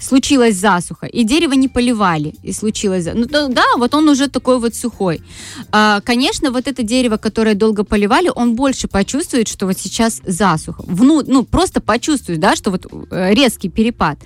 случилась 0.00 0.56
засуха, 0.56 1.06
и 1.06 1.24
дерево 1.24 1.52
не 1.54 1.68
поливали, 1.68 2.34
и 2.42 2.52
случилось, 2.52 3.04
за- 3.04 3.14
ну, 3.14 3.26
то- 3.26 3.48
да, 3.48 3.64
вот 3.76 3.94
он 3.94 4.08
уже 4.08 4.28
такой 4.28 4.58
вот 4.60 4.74
сухой. 4.74 5.20
А, 5.72 6.00
конечно, 6.00 6.50
вот 6.52 6.68
это 6.68 6.82
дерево, 6.82 7.16
которое 7.16 7.54
долго 7.54 7.84
поливали, 7.84 8.30
он 8.34 8.54
больше 8.54 8.86
почувствует, 8.88 9.48
что 9.48 9.66
вот 9.66 9.78
сейчас 9.78 10.22
засуха. 10.24 10.82
Вну, 10.86 11.22
ну, 11.26 11.44
просто 11.44 11.80
почувствует, 11.80 12.40
да, 12.40 12.56
что 12.56 12.70
вот 12.70 12.86
э, 13.10 13.34
резкий 13.34 13.68
перепад. 13.68 14.18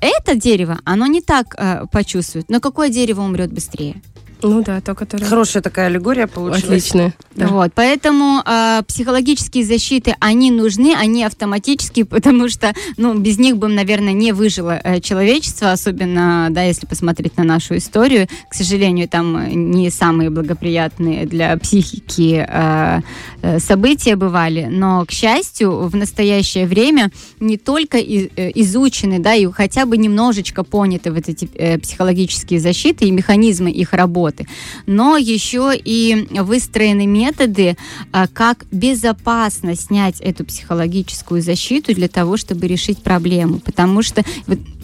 Это 0.00 0.36
дерево, 0.36 0.78
оно 0.84 1.06
не 1.06 1.20
так 1.20 1.54
э, 1.56 1.86
почувствует. 1.90 2.48
Но 2.48 2.60
какое 2.60 2.88
дерево 2.88 3.22
умрет 3.22 3.52
быстрее? 3.52 4.00
Ну 4.42 4.62
да, 4.62 4.80
то, 4.80 4.94
которое... 4.94 5.24
Хорошая 5.24 5.62
такая 5.62 5.86
аллегория 5.86 6.26
получилась. 6.26 6.64
Отлично. 6.64 7.12
Да. 7.34 7.48
Вот, 7.48 7.72
поэтому 7.74 8.42
э, 8.44 8.82
психологические 8.86 9.64
защиты, 9.64 10.14
они 10.20 10.50
нужны, 10.50 10.94
они 10.96 11.24
автоматические, 11.24 12.04
потому 12.04 12.48
что, 12.48 12.72
ну, 12.96 13.18
без 13.18 13.38
них 13.38 13.56
бы, 13.56 13.68
наверное, 13.68 14.12
не 14.12 14.32
выжило 14.32 14.80
э, 14.82 15.00
человечество, 15.00 15.72
особенно, 15.72 16.48
да, 16.50 16.62
если 16.62 16.86
посмотреть 16.86 17.36
на 17.36 17.44
нашу 17.44 17.76
историю. 17.76 18.28
К 18.50 18.54
сожалению, 18.54 19.08
там 19.08 19.36
э, 19.36 19.50
не 19.54 19.90
самые 19.90 20.30
благоприятные 20.30 21.26
для 21.26 21.56
психики 21.56 22.46
э, 22.48 23.00
э, 23.42 23.58
события 23.58 24.16
бывали, 24.16 24.68
но, 24.70 25.04
к 25.04 25.10
счастью, 25.10 25.88
в 25.88 25.96
настоящее 25.96 26.66
время 26.66 27.10
не 27.40 27.56
только 27.56 27.98
и- 27.98 28.30
э, 28.36 28.50
изучены, 28.54 29.18
да, 29.18 29.34
и 29.34 29.46
хотя 29.50 29.86
бы 29.86 29.96
немножечко 29.96 30.64
поняты 30.64 31.12
вот 31.12 31.28
эти 31.28 31.48
э, 31.54 31.78
психологические 31.78 32.60
защиты 32.60 33.06
и 33.06 33.10
механизмы 33.10 33.70
их 33.70 33.92
работы. 33.92 34.27
Работы. 34.28 34.46
Но 34.86 35.16
еще 35.16 35.72
и 35.74 36.26
выстроены 36.30 37.06
методы, 37.06 37.76
а, 38.12 38.26
как 38.26 38.66
безопасно 38.70 39.74
снять 39.74 40.20
эту 40.20 40.44
психологическую 40.44 41.42
защиту 41.42 41.94
для 41.94 42.08
того, 42.08 42.36
чтобы 42.36 42.66
решить 42.66 43.02
проблему. 43.02 43.58
Потому 43.58 44.02
что 44.02 44.24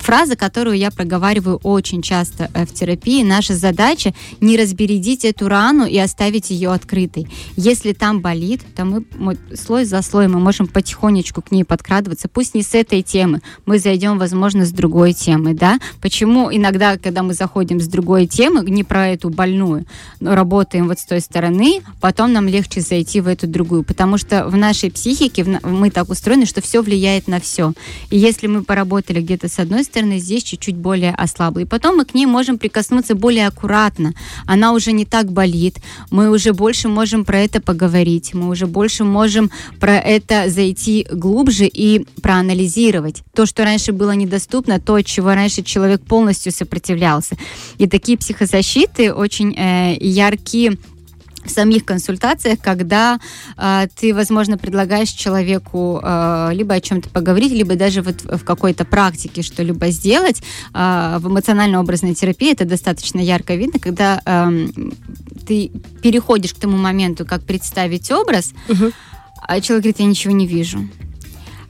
фраза, 0.04 0.36
которую 0.36 0.76
я 0.76 0.90
проговариваю 0.90 1.58
очень 1.62 2.02
часто 2.02 2.50
э, 2.52 2.66
в 2.66 2.74
терапии, 2.74 3.22
наша 3.22 3.54
задача 3.54 4.12
не 4.40 4.58
разбередить 4.58 5.24
эту 5.24 5.48
рану 5.48 5.86
и 5.86 5.96
оставить 5.96 6.50
ее 6.50 6.72
открытой. 6.72 7.26
Если 7.56 7.94
там 7.94 8.20
болит, 8.20 8.60
то 8.76 8.84
мы 8.84 9.04
мы 9.16 9.38
слой 9.56 9.86
за 9.86 10.02
слоем 10.02 10.32
мы 10.32 10.40
можем 10.40 10.66
потихонечку 10.66 11.40
к 11.40 11.50
ней 11.50 11.64
подкрадываться. 11.64 12.28
Пусть 12.28 12.54
не 12.54 12.62
с 12.62 12.74
этой 12.74 13.02
темы, 13.02 13.40
мы 13.64 13.78
зайдем, 13.78 14.18
возможно, 14.18 14.66
с 14.66 14.72
другой 14.72 15.14
темы, 15.14 15.54
да? 15.54 15.78
Почему 16.02 16.52
иногда, 16.52 16.98
когда 16.98 17.22
мы 17.22 17.32
заходим 17.32 17.80
с 17.80 17.86
другой 17.86 18.26
темы, 18.26 18.68
не 18.68 18.84
про 18.84 19.08
эту 19.08 19.30
больную, 19.30 19.86
но 20.20 20.34
работаем 20.34 20.88
вот 20.88 20.98
с 20.98 21.04
той 21.04 21.20
стороны, 21.20 21.80
потом 22.00 22.32
нам 22.32 22.46
легче 22.46 22.80
зайти 22.82 23.20
в 23.20 23.28
эту 23.28 23.46
другую, 23.46 23.84
потому 23.84 24.18
что 24.18 24.46
в 24.48 24.56
нашей 24.56 24.90
психике 24.90 25.44
в 25.44 25.60
мы 25.64 25.90
так 25.90 26.10
устроены, 26.10 26.44
что 26.44 26.60
все 26.60 26.82
влияет 26.82 27.26
на 27.26 27.40
все. 27.40 27.72
И 28.10 28.18
если 28.18 28.48
мы 28.48 28.64
поработали 28.64 29.22
где-то 29.22 29.48
с 29.48 29.58
одной 29.58 29.84
стороны, 29.84 29.93
здесь 30.18 30.42
чуть-чуть 30.42 30.76
более 30.76 31.12
ослабло. 31.12 31.60
И 31.60 31.64
потом 31.64 31.96
мы 31.96 32.04
к 32.04 32.14
ней 32.14 32.26
можем 32.26 32.58
прикоснуться 32.58 33.14
более 33.14 33.46
аккуратно. 33.46 34.14
Она 34.46 34.72
уже 34.72 34.92
не 34.92 35.04
так 35.04 35.30
болит, 35.32 35.76
мы 36.10 36.30
уже 36.30 36.52
больше 36.52 36.88
можем 36.88 37.24
про 37.24 37.40
это 37.40 37.60
поговорить, 37.60 38.34
мы 38.34 38.48
уже 38.48 38.66
больше 38.66 39.04
можем 39.04 39.50
про 39.80 39.96
это 39.96 40.48
зайти 40.48 41.06
глубже 41.10 41.66
и 41.66 42.06
проанализировать. 42.22 43.22
То, 43.34 43.46
что 43.46 43.64
раньше 43.64 43.92
было 43.92 44.12
недоступно, 44.12 44.80
то, 44.80 45.00
чего 45.02 45.34
раньше 45.34 45.62
человек 45.62 46.02
полностью 46.02 46.52
сопротивлялся. 46.52 47.36
И 47.78 47.86
такие 47.86 48.18
психозащиты 48.18 49.12
очень 49.12 49.54
э, 49.56 49.96
яркие 50.00 50.76
в 51.44 51.50
самих 51.50 51.84
консультациях, 51.84 52.58
когда 52.60 53.18
э, 53.56 53.86
ты, 53.98 54.14
возможно, 54.14 54.58
предлагаешь 54.58 55.10
человеку 55.10 56.00
э, 56.02 56.50
либо 56.52 56.74
о 56.74 56.80
чем-то 56.80 57.08
поговорить, 57.10 57.52
либо 57.52 57.76
даже 57.76 58.02
вот 58.02 58.22
в 58.22 58.44
какой-то 58.44 58.84
практике 58.84 59.42
что-либо 59.42 59.88
сделать. 59.90 60.42
Э, 60.72 61.18
в 61.18 61.28
эмоционально-образной 61.28 62.14
терапии 62.14 62.52
это 62.52 62.64
достаточно 62.64 63.20
ярко 63.20 63.54
видно, 63.54 63.78
когда 63.78 64.20
э, 64.24 64.66
ты 65.46 65.70
переходишь 66.02 66.54
к 66.54 66.60
тому 66.60 66.76
моменту, 66.76 67.24
как 67.24 67.42
представить 67.42 68.10
образ, 68.10 68.52
а 69.46 69.60
человек 69.60 69.84
говорит, 69.84 70.00
я 70.00 70.06
ничего 70.06 70.32
не 70.32 70.46
вижу. 70.46 70.88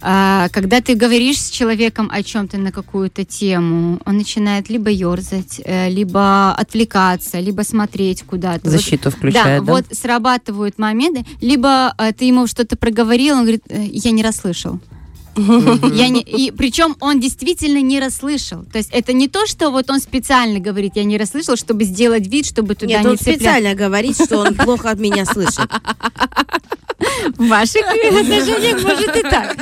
А, 0.07 0.51
когда 0.51 0.83
ты 0.83 0.95
говоришь 0.95 1.41
с 1.41 1.49
человеком 1.49 2.11
о 2.13 2.23
чем-то 2.23 2.59
на 2.59 2.73
какую-то 2.73 3.25
тему, 3.25 3.99
он 4.05 4.19
начинает 4.19 4.69
либо 4.69 4.91
ерзать, 4.91 5.63
э, 5.65 5.89
либо 5.89 6.53
отвлекаться, 6.53 7.41
либо 7.41 7.63
смотреть 7.63 8.23
куда-то. 8.23 8.61
Вот 8.65 8.73
Защиту 8.73 9.11
включает, 9.11 9.65
да? 9.65 9.73
вот 9.73 9.87
срабатывают 9.93 10.79
моменты, 10.79 11.25
либо 11.41 11.95
э, 11.97 12.13
ты 12.13 12.27
ему 12.27 12.47
что-то 12.47 12.77
проговорил, 12.77 13.37
он 13.37 13.43
говорит, 13.45 13.63
«Э, 13.71 13.83
я 13.83 14.11
не 14.11 14.23
расслышал. 14.23 14.79
Я 15.37 16.09
не, 16.09 16.21
и 16.23 16.51
причем 16.51 16.97
он 17.01 17.21
действительно 17.21 17.81
не 17.81 18.01
расслышал. 18.01 18.65
То 18.73 18.79
есть 18.79 18.91
это 18.93 19.13
не 19.13 19.29
то, 19.29 19.47
что 19.47 19.71
вот 19.71 19.91
он 19.91 20.01
специально 20.01 20.59
говорит, 20.61 20.93
я 20.97 21.05
не 21.05 21.19
расслышал, 21.19 21.57
чтобы 21.57 21.85
сделать 21.85 22.27
вид, 22.27 22.47
чтобы 22.47 22.75
туда 22.75 22.93
Нет, 22.95 23.03
не 23.05 23.09
он 23.11 23.19
цеплять. 23.19 23.37
специально 23.37 23.75
говорит, 23.75 24.17
что 24.17 24.39
он 24.39 24.55
плохо 24.55 24.91
от 24.91 24.99
меня 24.99 25.25
слышит. 25.25 25.69
В 27.37 27.49
ваших 27.49 27.83
отношениях 27.87 28.83
может 28.83 29.17
и 29.17 29.23
так. 29.23 29.57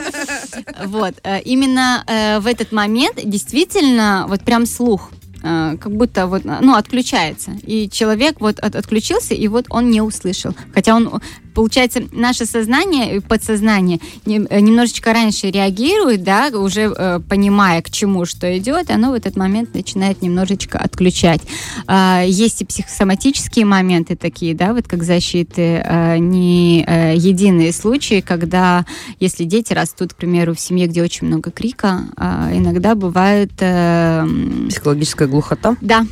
Вот. 0.87 1.14
э, 1.24 1.40
Именно 1.42 2.04
э, 2.06 2.38
в 2.40 2.46
этот 2.46 2.72
момент 2.72 3.18
действительно 3.24 4.26
вот 4.28 4.42
прям 4.42 4.66
слух 4.66 5.11
э, 5.42 5.76
как 5.80 5.92
будто 5.96 6.26
вот, 6.26 6.44
ну, 6.44 6.74
отключается. 6.74 7.52
И 7.66 7.88
человек 7.88 8.37
вот 8.40 8.58
от- 8.58 8.76
отключился, 8.76 9.35
и 9.35 9.48
вот 9.48 9.66
он 9.70 9.90
не 9.90 10.00
услышал. 10.02 10.54
Хотя 10.74 10.94
он, 10.94 11.20
получается, 11.55 12.03
наше 12.12 12.47
сознание, 12.47 13.17
и 13.17 13.21
подсознание 13.21 13.99
э, 14.27 14.61
немножечко 14.61 15.12
раньше 15.12 15.51
реагирует, 15.51 16.23
да, 16.23 16.51
уже 16.55 16.93
э, 16.97 17.21
понимая, 17.29 17.83
к 17.83 17.91
чему 17.91 18.25
что 18.25 18.57
идет, 18.59 18.91
оно 18.91 19.11
в 19.11 19.15
этот 19.15 19.37
момент 19.37 19.75
начинает 19.75 20.23
немножечко 20.23 20.79
отключать. 20.79 21.41
А, 21.87 22.23
Есть 22.25 22.62
и 22.62 22.65
психосоматические 22.65 23.65
моменты 23.65 24.17
такие, 24.17 24.55
да, 24.55 24.73
вот 24.75 24.88
как 24.88 25.03
защиты, 25.03 25.83
а, 25.85 26.17
не 26.19 26.85
э, 26.87 27.15
единые 27.17 27.73
случаи, 27.73 28.21
когда, 28.21 28.85
если 29.21 29.45
дети 29.45 29.73
растут, 29.73 30.15
к 30.15 30.17
примеру, 30.17 30.55
в 30.55 30.61
семье, 30.61 30.87
где 30.87 31.03
очень 31.03 31.27
много 31.27 31.51
крика, 31.51 32.03
а, 32.17 32.51
иногда 32.53 32.95
бывает... 32.95 33.53
э, 33.61 34.27
Психологическая 34.69 35.29
глухота. 35.29 35.77
да. 35.81 36.07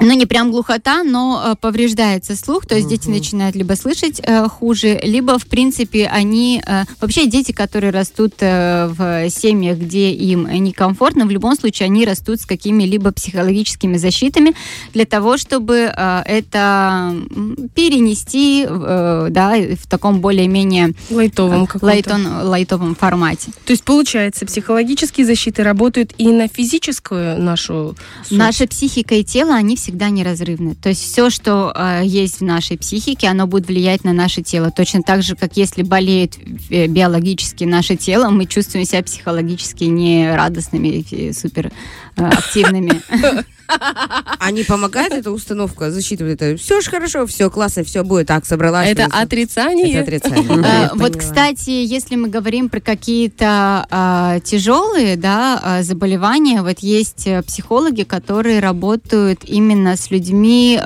Ну, 0.00 0.12
не 0.12 0.26
прям 0.26 0.50
глухота, 0.50 1.02
но 1.02 1.42
э, 1.44 1.54
повреждается 1.60 2.36
слух, 2.36 2.66
то 2.66 2.74
есть 2.74 2.88
дети 2.88 3.08
начинают 3.08 3.56
либо 3.56 3.74
слышать 3.74 4.20
э, 4.22 4.48
хуже, 4.48 5.00
либо, 5.02 5.38
в 5.38 5.46
принципе, 5.46 6.06
они... 6.06 6.62
э, 6.66 6.84
вообще, 7.00 7.26
дети, 7.26 7.52
которые 7.52 7.90
растут 7.90 8.34
э, 8.40 8.86
в 8.88 9.30
семьях, 9.30 9.78
где 9.78 10.10
им 10.12 10.46
некомфортно, 10.50 11.26
в 11.26 11.30
любом 11.30 11.56
случае, 11.56 11.86
они 11.86 12.04
растут 12.04 12.40
с 12.40 12.46
какими-либо 12.46 13.12
психологическими 13.12 13.96
защитами 13.96 14.54
для 14.92 15.04
того, 15.04 15.36
чтобы 15.36 15.92
э, 15.94 16.22
это 16.26 17.14
перенести, 17.74 18.66
э, 18.68 19.26
да, 19.30 19.54
в 19.56 19.86
таком 19.88 20.20
более-менее 20.20 20.94
Лайтовым 21.10 21.66
каком-то. 21.66 21.86
лайтон- 21.86 22.42
лайтовом 22.44 22.94
формате. 22.94 23.52
То 23.64 23.72
есть, 23.72 23.84
получается, 23.84 24.46
психологические 24.46 25.26
защиты 25.26 25.62
работают 25.62 26.12
и 26.18 26.28
на 26.28 26.48
физическую 26.48 27.40
нашу 27.40 27.96
суть? 28.28 28.38
Наша 28.38 28.66
психика 28.66 29.14
и 29.14 29.24
тело, 29.24 29.54
они 29.54 29.76
всегда 29.84 30.08
неразрывны. 30.08 30.74
То 30.74 30.88
есть 30.88 31.02
все, 31.02 31.28
что 31.28 31.70
э, 31.76 32.00
есть 32.04 32.40
в 32.40 32.44
нашей 32.44 32.78
психике, 32.78 33.28
оно 33.28 33.46
будет 33.46 33.66
влиять 33.66 34.02
на 34.02 34.14
наше 34.14 34.40
тело. 34.40 34.70
Точно 34.70 35.02
так 35.02 35.22
же, 35.22 35.36
как 35.36 35.58
если 35.58 35.82
болеет 35.82 36.38
э, 36.70 36.86
биологически 36.86 37.64
наше 37.64 37.96
тело, 37.96 38.30
мы 38.30 38.46
чувствуем 38.46 38.86
себя 38.86 39.02
психологически 39.02 39.84
не 39.84 40.34
радостными 40.34 40.88
и 40.88 41.32
супер 41.34 41.70
А 43.66 44.50
не 44.50 44.62
помогает 44.64 45.12
эта 45.12 45.30
установка 45.30 45.90
защиты? 45.90 46.24
Вот 46.24 46.32
это 46.32 46.56
все 46.56 46.80
же 46.80 46.90
хорошо, 46.90 47.26
все 47.26 47.50
классно, 47.50 47.84
все 47.84 48.04
будет. 48.04 48.28
Так, 48.28 48.46
собралась. 48.46 48.88
Это 48.88 49.06
отрицание. 49.06 49.94
Это 49.94 50.02
отрицание. 50.02 50.44
Я 50.62 50.90
Вот, 50.94 51.16
кстати, 51.16 51.70
если 51.70 52.16
мы 52.16 52.28
говорим 52.28 52.68
про 52.68 52.80
какие-то 52.80 53.86
а, 53.90 54.40
тяжелые 54.40 55.16
да, 55.16 55.60
а, 55.62 55.82
заболевания, 55.82 56.62
вот 56.62 56.80
есть 56.80 57.26
э, 57.26 57.42
психологи, 57.42 58.02
которые 58.02 58.60
работают 58.60 59.40
именно 59.44 59.96
с 59.96 60.10
людьми, 60.10 60.80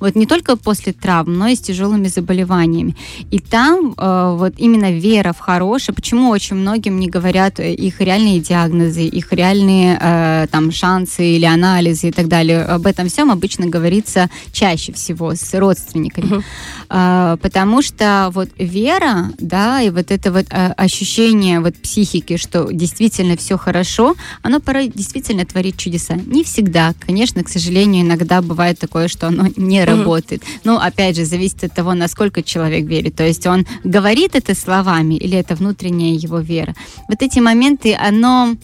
вот 0.00 0.14
не 0.14 0.26
только 0.26 0.56
после 0.56 0.92
травм, 0.92 1.38
но 1.38 1.48
и 1.48 1.56
с 1.56 1.60
тяжелыми 1.60 2.08
заболеваниями. 2.08 2.96
И 3.30 3.38
там 3.38 3.94
вот 3.96 4.54
именно 4.58 4.92
вера 4.92 5.32
в 5.32 5.38
хорошее, 5.38 5.94
почему 5.94 6.30
очень 6.30 6.56
многим 6.56 6.98
не 6.98 7.08
говорят 7.08 7.60
э, 7.60 7.72
их 7.72 8.00
реальные 8.00 8.40
диагнозы, 8.40 9.02
их 9.02 9.32
реальные 9.32 9.98
э, 10.00 10.46
там 10.50 10.70
шансы 10.70 11.24
или 11.24 11.44
анализы 11.44 12.07
и 12.08 12.12
так 12.12 12.28
далее. 12.28 12.62
Об 12.62 12.86
этом 12.86 13.08
всем 13.08 13.30
обычно 13.30 13.66
говорится 13.66 14.28
чаще 14.52 14.92
всего 14.92 15.34
с 15.34 15.54
родственниками. 15.54 16.42
А, 16.88 17.36
потому 17.38 17.82
что 17.82 18.30
вот 18.32 18.48
вера, 18.58 19.30
да, 19.38 19.82
и 19.82 19.90
вот 19.90 20.10
это 20.10 20.32
вот 20.32 20.46
а, 20.50 20.72
ощущение 20.76 21.60
вот 21.60 21.76
психики, 21.76 22.36
что 22.36 22.70
действительно 22.72 23.36
все 23.36 23.58
хорошо, 23.58 24.14
оно 24.42 24.60
порой 24.60 24.88
действительно 24.88 25.44
творит 25.44 25.76
чудеса. 25.76 26.14
Не 26.14 26.44
всегда, 26.44 26.94
конечно, 26.98 27.44
к 27.44 27.48
сожалению, 27.48 28.04
иногда 28.04 28.40
бывает 28.42 28.78
такое, 28.78 29.08
что 29.08 29.28
оно 29.28 29.48
не 29.56 29.84
работает. 29.84 30.42
Но 30.64 30.80
опять 30.80 31.16
же, 31.16 31.24
зависит 31.24 31.64
от 31.64 31.74
того, 31.74 31.94
насколько 31.94 32.42
человек 32.42 32.86
верит. 32.86 33.16
То 33.16 33.26
есть 33.26 33.46
он 33.46 33.66
говорит 33.84 34.34
это 34.34 34.54
словами 34.54 35.14
или 35.14 35.36
это 35.36 35.54
внутренняя 35.54 36.14
его 36.14 36.38
вера. 36.38 36.74
Вот 37.08 37.22
эти 37.22 37.38
моменты, 37.38 37.94
оно 37.94 38.56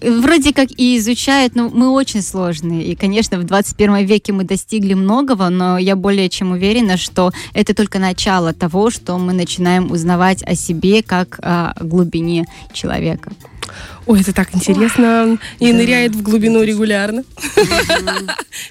вроде 0.00 0.52
как 0.52 0.68
и 0.76 0.98
изучают, 0.98 1.54
но 1.54 1.68
мы 1.68 1.90
очень 1.90 2.22
сложные. 2.22 2.84
И, 2.84 2.94
конечно, 2.94 3.38
в 3.38 3.44
21 3.44 4.06
веке 4.06 4.32
мы 4.32 4.44
достигли 4.44 4.94
многого, 4.94 5.48
но 5.48 5.78
я 5.78 5.96
более 5.96 6.28
чем 6.28 6.52
уверена, 6.52 6.96
что 6.96 7.32
это 7.52 7.74
только 7.74 7.98
начало 7.98 8.52
того, 8.52 8.90
что 8.90 9.18
мы 9.18 9.32
начинаем 9.32 9.90
узнавать 9.90 10.42
о 10.42 10.54
себе 10.54 11.02
как 11.02 11.38
о 11.42 11.74
глубине 11.80 12.46
человека. 12.72 13.32
Ой, 14.06 14.20
это 14.20 14.32
так 14.32 14.54
интересно. 14.54 15.38
И 15.58 15.72
ныряет 15.72 16.14
в 16.14 16.22
глубину 16.22 16.62
регулярно. 16.62 17.24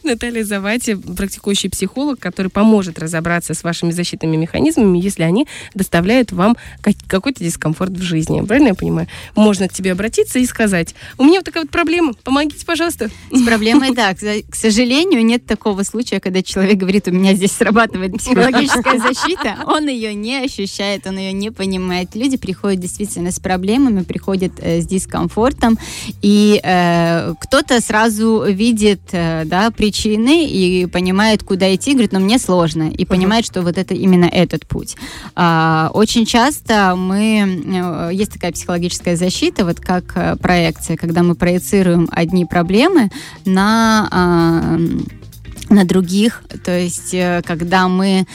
Наталья 0.03 0.43
Завати, 0.43 0.95
практикующий 0.95 1.69
психолог, 1.69 2.19
который 2.19 2.49
поможет 2.49 2.99
разобраться 2.99 3.53
с 3.53 3.63
вашими 3.63 3.91
защитными 3.91 4.35
механизмами, 4.37 4.99
если 4.99 5.23
они 5.23 5.47
доставляют 5.73 6.31
вам 6.31 6.55
как- 6.81 6.95
какой-то 7.07 7.43
дискомфорт 7.43 7.91
в 7.91 8.01
жизни. 8.01 8.41
Правильно 8.41 8.69
я 8.69 8.73
понимаю? 8.75 9.07
Можно 9.35 9.67
к 9.67 9.73
тебе 9.73 9.91
обратиться 9.93 10.39
и 10.39 10.45
сказать, 10.45 10.93
у 11.17 11.23
меня 11.23 11.39
вот 11.39 11.45
такая 11.45 11.63
вот 11.63 11.71
проблема, 11.71 12.13
помогите, 12.23 12.65
пожалуйста. 12.65 13.09
С 13.31 13.41
проблемой, 13.43 13.93
да, 13.95 14.13
к 14.13 14.55
сожалению, 14.55 15.25
нет 15.25 15.45
такого 15.45 15.83
случая, 15.83 16.19
когда 16.19 16.41
человек 16.43 16.77
говорит, 16.77 17.07
у 17.07 17.11
меня 17.11 17.33
здесь 17.33 17.51
срабатывает 17.51 18.17
психологическая 18.17 18.99
защита, 18.99 19.55
он 19.65 19.87
ее 19.87 20.13
не 20.13 20.43
ощущает, 20.43 21.07
он 21.07 21.17
ее 21.17 21.33
не 21.33 21.51
понимает. 21.51 22.15
Люди 22.15 22.37
приходят 22.37 22.79
действительно 22.79 23.31
с 23.31 23.39
проблемами, 23.39 24.03
приходят 24.03 24.53
э, 24.59 24.81
с 24.83 24.87
дискомфортом, 24.87 25.77
и 26.21 26.59
э, 26.63 27.33
кто-то 27.39 27.81
сразу 27.81 28.43
видит 28.47 29.01
э, 29.11 29.43
да, 29.45 29.71
причины 29.71 30.45
и 30.45 30.85
понимает, 30.85 31.43
куда 31.43 31.73
идти, 31.73 31.93
говорит, 31.93 32.11
но 32.11 32.19
мне 32.19 32.39
сложно, 32.39 32.89
и 32.89 33.05
понимает, 33.05 33.45
что 33.45 33.61
вот 33.61 33.77
это 33.77 33.93
именно 33.93 34.25
этот 34.25 34.65
путь. 34.67 34.95
А, 35.35 35.89
очень 35.93 36.25
часто 36.25 36.95
мы... 36.95 37.63
э, 37.65 38.09
Есть 38.13 38.33
такая 38.33 38.51
психологическая 38.51 39.15
защита, 39.15 39.65
вот 39.65 39.79
как 39.79 40.03
э, 40.15 40.35
проекция, 40.35 40.97
когда 40.97 41.23
мы 41.23 41.35
проецируем 41.35 42.09
одни 42.11 42.45
проблемы 42.45 43.09
на... 43.45 44.07
а, 44.11 44.79
на 45.69 45.85
других, 45.85 46.43
то 46.63 46.77
есть 46.77 47.13
э, 47.13 47.41
когда 47.45 47.87
мы 47.87 48.25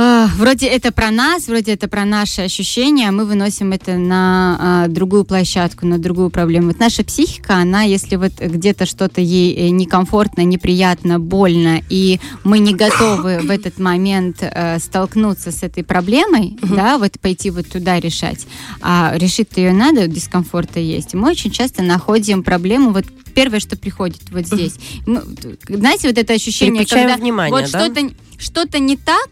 а, 0.00 0.28
Вроде 0.36 0.66
это 0.66 0.92
про 0.92 1.10
нас, 1.10 1.48
вроде 1.48 1.72
это 1.72 1.88
про 1.88 2.04
наши 2.04 2.42
ощущения, 2.42 3.08
а 3.08 3.12
мы 3.12 3.24
выносим 3.24 3.72
это 3.72 3.96
на 3.96 4.56
а, 4.60 4.88
другую 4.88 5.24
площадку, 5.24 5.86
на 5.86 5.98
другую 5.98 6.30
проблему. 6.30 6.68
Вот 6.68 6.78
наша 6.78 7.02
психика, 7.02 7.56
она, 7.56 7.82
если 7.82 8.14
вот 8.14 8.34
где-то 8.38 8.86
что-то 8.86 9.20
ей 9.20 9.54
э, 9.54 9.70
некомфортно, 9.70 10.42
неприятно, 10.42 11.18
больно, 11.18 11.82
и 11.90 12.20
мы 12.44 12.60
не 12.60 12.74
готовы 12.74 13.40
в 13.40 13.50
этот 13.50 13.80
момент 13.80 14.36
э, 14.40 14.78
столкнуться 14.78 15.50
с 15.50 15.64
этой 15.64 15.82
проблемой, 15.82 16.56
да, 16.62 16.98
вот 16.98 17.18
пойти 17.18 17.50
вот 17.50 17.66
туда 17.68 17.98
решать, 17.98 18.46
а 18.80 19.12
решить 19.16 19.48
ее 19.56 19.72
надо, 19.72 20.06
дискомфорта 20.06 20.78
есть. 20.78 21.14
Мы 21.14 21.30
очень 21.30 21.50
часто 21.50 21.82
находим 21.82 22.44
проблему 22.44 22.92
вот 22.92 23.04
первое, 23.34 23.58
что 23.58 23.76
приходит 23.76 24.22
вот 24.30 24.46
здесь. 24.52 24.76
Мы- 25.06 25.24
знаете, 25.68 26.06
вот 26.06 26.18
это 26.18 26.34
ощущение, 26.34 26.82
Переключаем 26.82 27.08
когда 27.08 27.20
внимание, 27.20 27.60
вот 27.60 27.70
да? 27.72 27.84
что-то 27.84 28.10
что-то 28.38 28.78
не 28.78 28.96
так, 28.96 29.28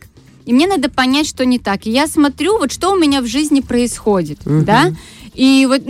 и 0.46 0.52
мне 0.52 0.66
надо 0.66 0.88
понять, 0.88 1.26
что 1.26 1.44
не 1.44 1.58
так. 1.58 1.86
И 1.86 1.90
я 1.90 2.06
смотрю, 2.06 2.58
вот 2.58 2.72
что 2.72 2.92
у 2.92 2.96
меня 2.96 3.20
в 3.20 3.26
жизни 3.26 3.60
происходит, 3.60 4.38
да? 4.44 4.92
И 5.36 5.66
вот 5.68 5.82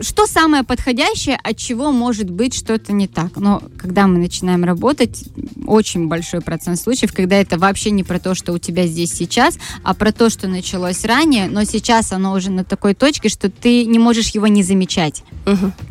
что 0.00 0.26
самое 0.26 0.62
подходящее, 0.62 1.38
от 1.42 1.56
чего 1.56 1.90
может 1.90 2.28
быть 2.28 2.54
что-то 2.54 2.92
не 2.92 3.08
так. 3.08 3.36
Но 3.36 3.62
когда 3.78 4.06
мы 4.06 4.18
начинаем 4.18 4.62
работать, 4.62 5.24
очень 5.66 6.06
большой 6.06 6.42
процент 6.42 6.78
случаев, 6.78 7.14
когда 7.14 7.36
это 7.36 7.58
вообще 7.58 7.90
не 7.90 8.04
про 8.04 8.18
то, 8.18 8.34
что 8.34 8.52
у 8.52 8.58
тебя 8.58 8.86
здесь 8.86 9.12
сейчас, 9.12 9.58
а 9.82 9.94
про 9.94 10.12
то, 10.12 10.28
что 10.28 10.48
началось 10.48 11.02
ранее, 11.06 11.48
но 11.48 11.64
сейчас 11.64 12.12
оно 12.12 12.34
уже 12.34 12.50
на 12.50 12.62
такой 12.62 12.94
точке, 12.94 13.30
что 13.30 13.50
ты 13.50 13.86
не 13.86 13.98
можешь 13.98 14.28
его 14.30 14.48
не 14.48 14.62
замечать. 14.62 15.22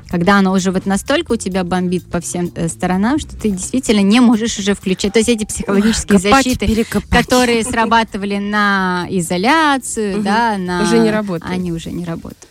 Когда 0.09 0.37
оно 0.37 0.51
уже 0.53 0.71
вот 0.71 0.85
настолько 0.85 1.31
у 1.31 1.35
тебя 1.35 1.63
бомбит 1.63 2.05
по 2.05 2.19
всем 2.19 2.51
э, 2.53 2.67
сторонам, 2.67 3.17
что 3.17 3.35
ты 3.35 3.49
действительно 3.49 4.01
не 4.01 4.19
можешь 4.19 4.59
уже 4.59 4.75
включать. 4.75 5.13
То 5.13 5.19
есть 5.19 5.29
эти 5.29 5.43
психологические 5.43 6.19
Копать, 6.19 6.45
защиты, 6.45 6.67
перекопать. 6.67 7.09
которые 7.09 7.63
срабатывали 7.63 8.37
на 8.37 9.07
изоляцию, 9.09 10.21
да, 10.21 10.59
на... 10.59 10.83
Уже 10.83 10.99
не 10.99 11.09
работают. 11.09 11.51
Они 11.51 11.71
уже 11.71 11.91
не 11.91 12.05
работают. 12.05 12.47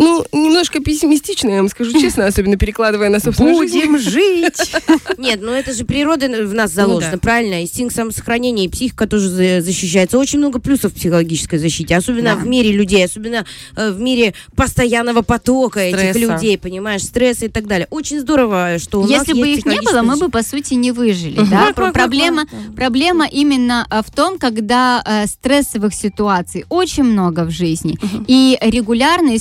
Ну, 0.00 0.24
немножко 0.32 0.78
пессимистично, 0.80 1.48
я 1.50 1.56
вам 1.56 1.68
скажу 1.68 1.92
честно, 2.00 2.26
особенно 2.26 2.56
перекладывая 2.56 3.08
на 3.08 3.18
собственную 3.18 3.58
жизнь. 3.58 3.78
Будем 3.78 3.98
жить. 3.98 4.72
Нет, 5.18 5.40
ну 5.42 5.50
это 5.52 5.72
же 5.74 5.84
природа 5.84 6.28
в 6.28 6.54
нас 6.54 6.70
заложена, 6.72 7.10
Ну 7.12 7.16
да. 7.16 7.20
правильно? 7.20 7.62
Инстинкт 7.62 7.96
самосохранения 7.96 8.66
и 8.66 8.68
психика 8.68 9.08
тоже 9.08 9.28
за- 9.28 9.60
защищается. 9.60 10.16
Очень 10.18 10.38
много 10.38 10.60
плюсов 10.60 10.92
в 10.92 10.94
психологической 10.94 11.58
защите, 11.58 11.96
особенно 11.96 12.34
Да. 12.34 12.36
в 12.36 12.46
мире 12.46 12.70
людей, 12.70 13.04
особенно 13.04 13.44
э, 13.76 13.90
в 13.90 13.98
мире 14.00 14.34
постоянного 14.54 15.22
потока 15.22 15.80
этих 15.80 16.10
Стресса. 16.10 16.32
людей, 16.34 16.58
понимаешь, 16.58 17.02
стресса 17.02 17.46
и 17.46 17.48
так 17.48 17.66
далее. 17.66 17.88
Очень 17.90 18.20
здорово, 18.20 18.78
что 18.78 19.00
у 19.00 19.02
нас 19.02 19.10
Если 19.26 19.32
бы 19.32 19.46
есть 19.48 19.66
их 19.66 19.66
не 19.66 19.80
было, 19.80 20.02
мы 20.02 20.16
бы, 20.16 20.28
по 20.28 20.42
сути, 20.44 20.74
не 20.74 20.92
выжили. 20.92 21.40
Да? 21.50 21.72
Про- 21.74 21.90
проблема, 21.92 22.44
проблема 22.76 23.26
именно 23.26 23.84
э, 23.90 24.02
в 24.06 24.10
том, 24.14 24.38
когда 24.38 25.02
э, 25.04 25.26
стрессовых 25.26 25.92
ситуаций 25.92 26.64
очень 26.68 27.02
много 27.04 27.44
в 27.44 27.50
жизни, 27.50 27.98
и 28.28 28.56
регулярно 28.60 29.36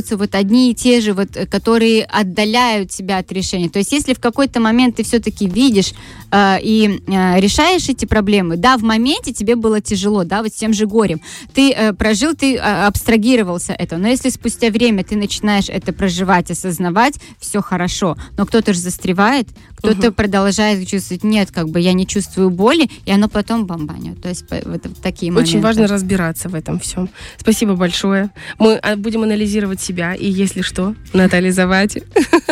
используются 0.00 0.16
вот 0.16 0.34
одни 0.34 0.70
и 0.70 0.74
те 0.74 1.00
же, 1.00 1.12
вот, 1.12 1.36
э, 1.36 1.46
которые 1.46 2.04
отдаляют 2.04 2.92
себя 2.92 3.18
от 3.18 3.32
решения. 3.32 3.68
То 3.68 3.78
есть 3.78 3.92
если 3.92 4.14
в 4.14 4.20
какой-то 4.20 4.60
момент 4.60 4.96
ты 4.96 5.02
все-таки 5.02 5.46
видишь 5.46 5.92
э, 6.30 6.58
и 6.62 7.00
э, 7.06 7.40
решаешь 7.40 7.88
эти 7.88 8.06
проблемы, 8.06 8.56
да, 8.56 8.76
в 8.76 8.82
моменте 8.82 9.32
тебе 9.32 9.56
было 9.56 9.80
тяжело, 9.80 10.24
да, 10.24 10.42
вот 10.42 10.52
с 10.52 10.56
тем 10.56 10.72
же 10.72 10.86
горем. 10.86 11.20
Ты 11.54 11.72
э, 11.72 11.92
прожил, 11.92 12.34
ты 12.34 12.56
э, 12.56 12.58
абстрагировался 12.58 13.72
это, 13.72 13.98
но 13.98 14.08
если 14.08 14.30
спустя 14.30 14.70
время 14.70 15.04
ты 15.04 15.16
начинаешь 15.16 15.68
это 15.68 15.92
проживать, 15.92 16.50
осознавать, 16.50 17.14
все 17.38 17.60
хорошо. 17.60 18.16
Но 18.36 18.46
кто-то 18.46 18.72
же 18.72 18.80
застревает, 18.80 19.48
кто-то 19.82 20.12
продолжает 20.12 20.86
чувствовать, 20.86 21.24
нет, 21.24 21.50
как 21.50 21.68
бы 21.68 21.80
я 21.80 21.92
не 21.92 22.06
чувствую 22.06 22.50
боли, 22.50 22.90
и 23.04 23.10
оно 23.10 23.28
потом 23.28 23.66
бомбанет. 23.66 24.20
То 24.22 24.28
есть 24.28 24.44
вот 24.64 24.82
такие 25.02 25.32
моменты. 25.32 25.50
Очень 25.50 25.60
важно 25.60 25.86
разбираться 25.86 26.48
в 26.48 26.54
этом 26.54 26.78
всем. 26.78 27.08
Спасибо 27.38 27.74
большое. 27.74 28.30
Мы 28.58 28.76
а, 28.76 28.96
будем 28.96 29.22
анализировать 29.22 29.80
себя, 29.80 30.14
и 30.14 30.30
если 30.30 30.62
что, 30.62 30.94
Наталья 31.12 31.52
Завати 31.52 32.02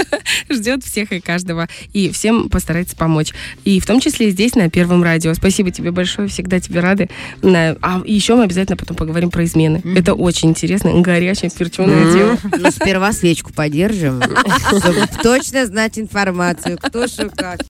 ждет 0.50 0.84
всех 0.84 1.12
и 1.12 1.20
каждого, 1.20 1.68
и 1.92 2.10
всем 2.10 2.48
постарается 2.48 2.96
помочь. 2.96 3.32
И 3.64 3.80
в 3.80 3.86
том 3.86 4.00
числе 4.00 4.28
и 4.28 4.30
здесь, 4.30 4.54
на 4.54 4.70
Первом 4.70 5.02
радио. 5.02 5.34
Спасибо 5.34 5.70
тебе 5.70 5.90
большое, 5.90 6.28
всегда 6.28 6.60
тебе 6.60 6.80
рады. 6.80 7.08
А 7.42 8.02
еще 8.04 8.34
мы 8.34 8.44
обязательно 8.44 8.76
потом 8.76 8.96
поговорим 8.96 9.30
про 9.30 9.44
измены. 9.44 9.82
Это 9.96 10.14
очень 10.14 10.50
интересно, 10.50 10.92
горячее, 11.00 11.50
перченое 11.50 12.12
дело. 12.12 12.38
Но 12.58 12.70
сперва 12.70 13.12
свечку 13.12 13.52
подержим, 13.52 14.22
чтобы 14.68 15.06
точно 15.22 15.66
знать 15.66 15.98
информацию, 15.98 16.78
кто 16.78 17.06
как. 17.26 17.60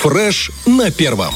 Фреш 0.00 0.50
на 0.66 0.90
первом. 0.90 1.34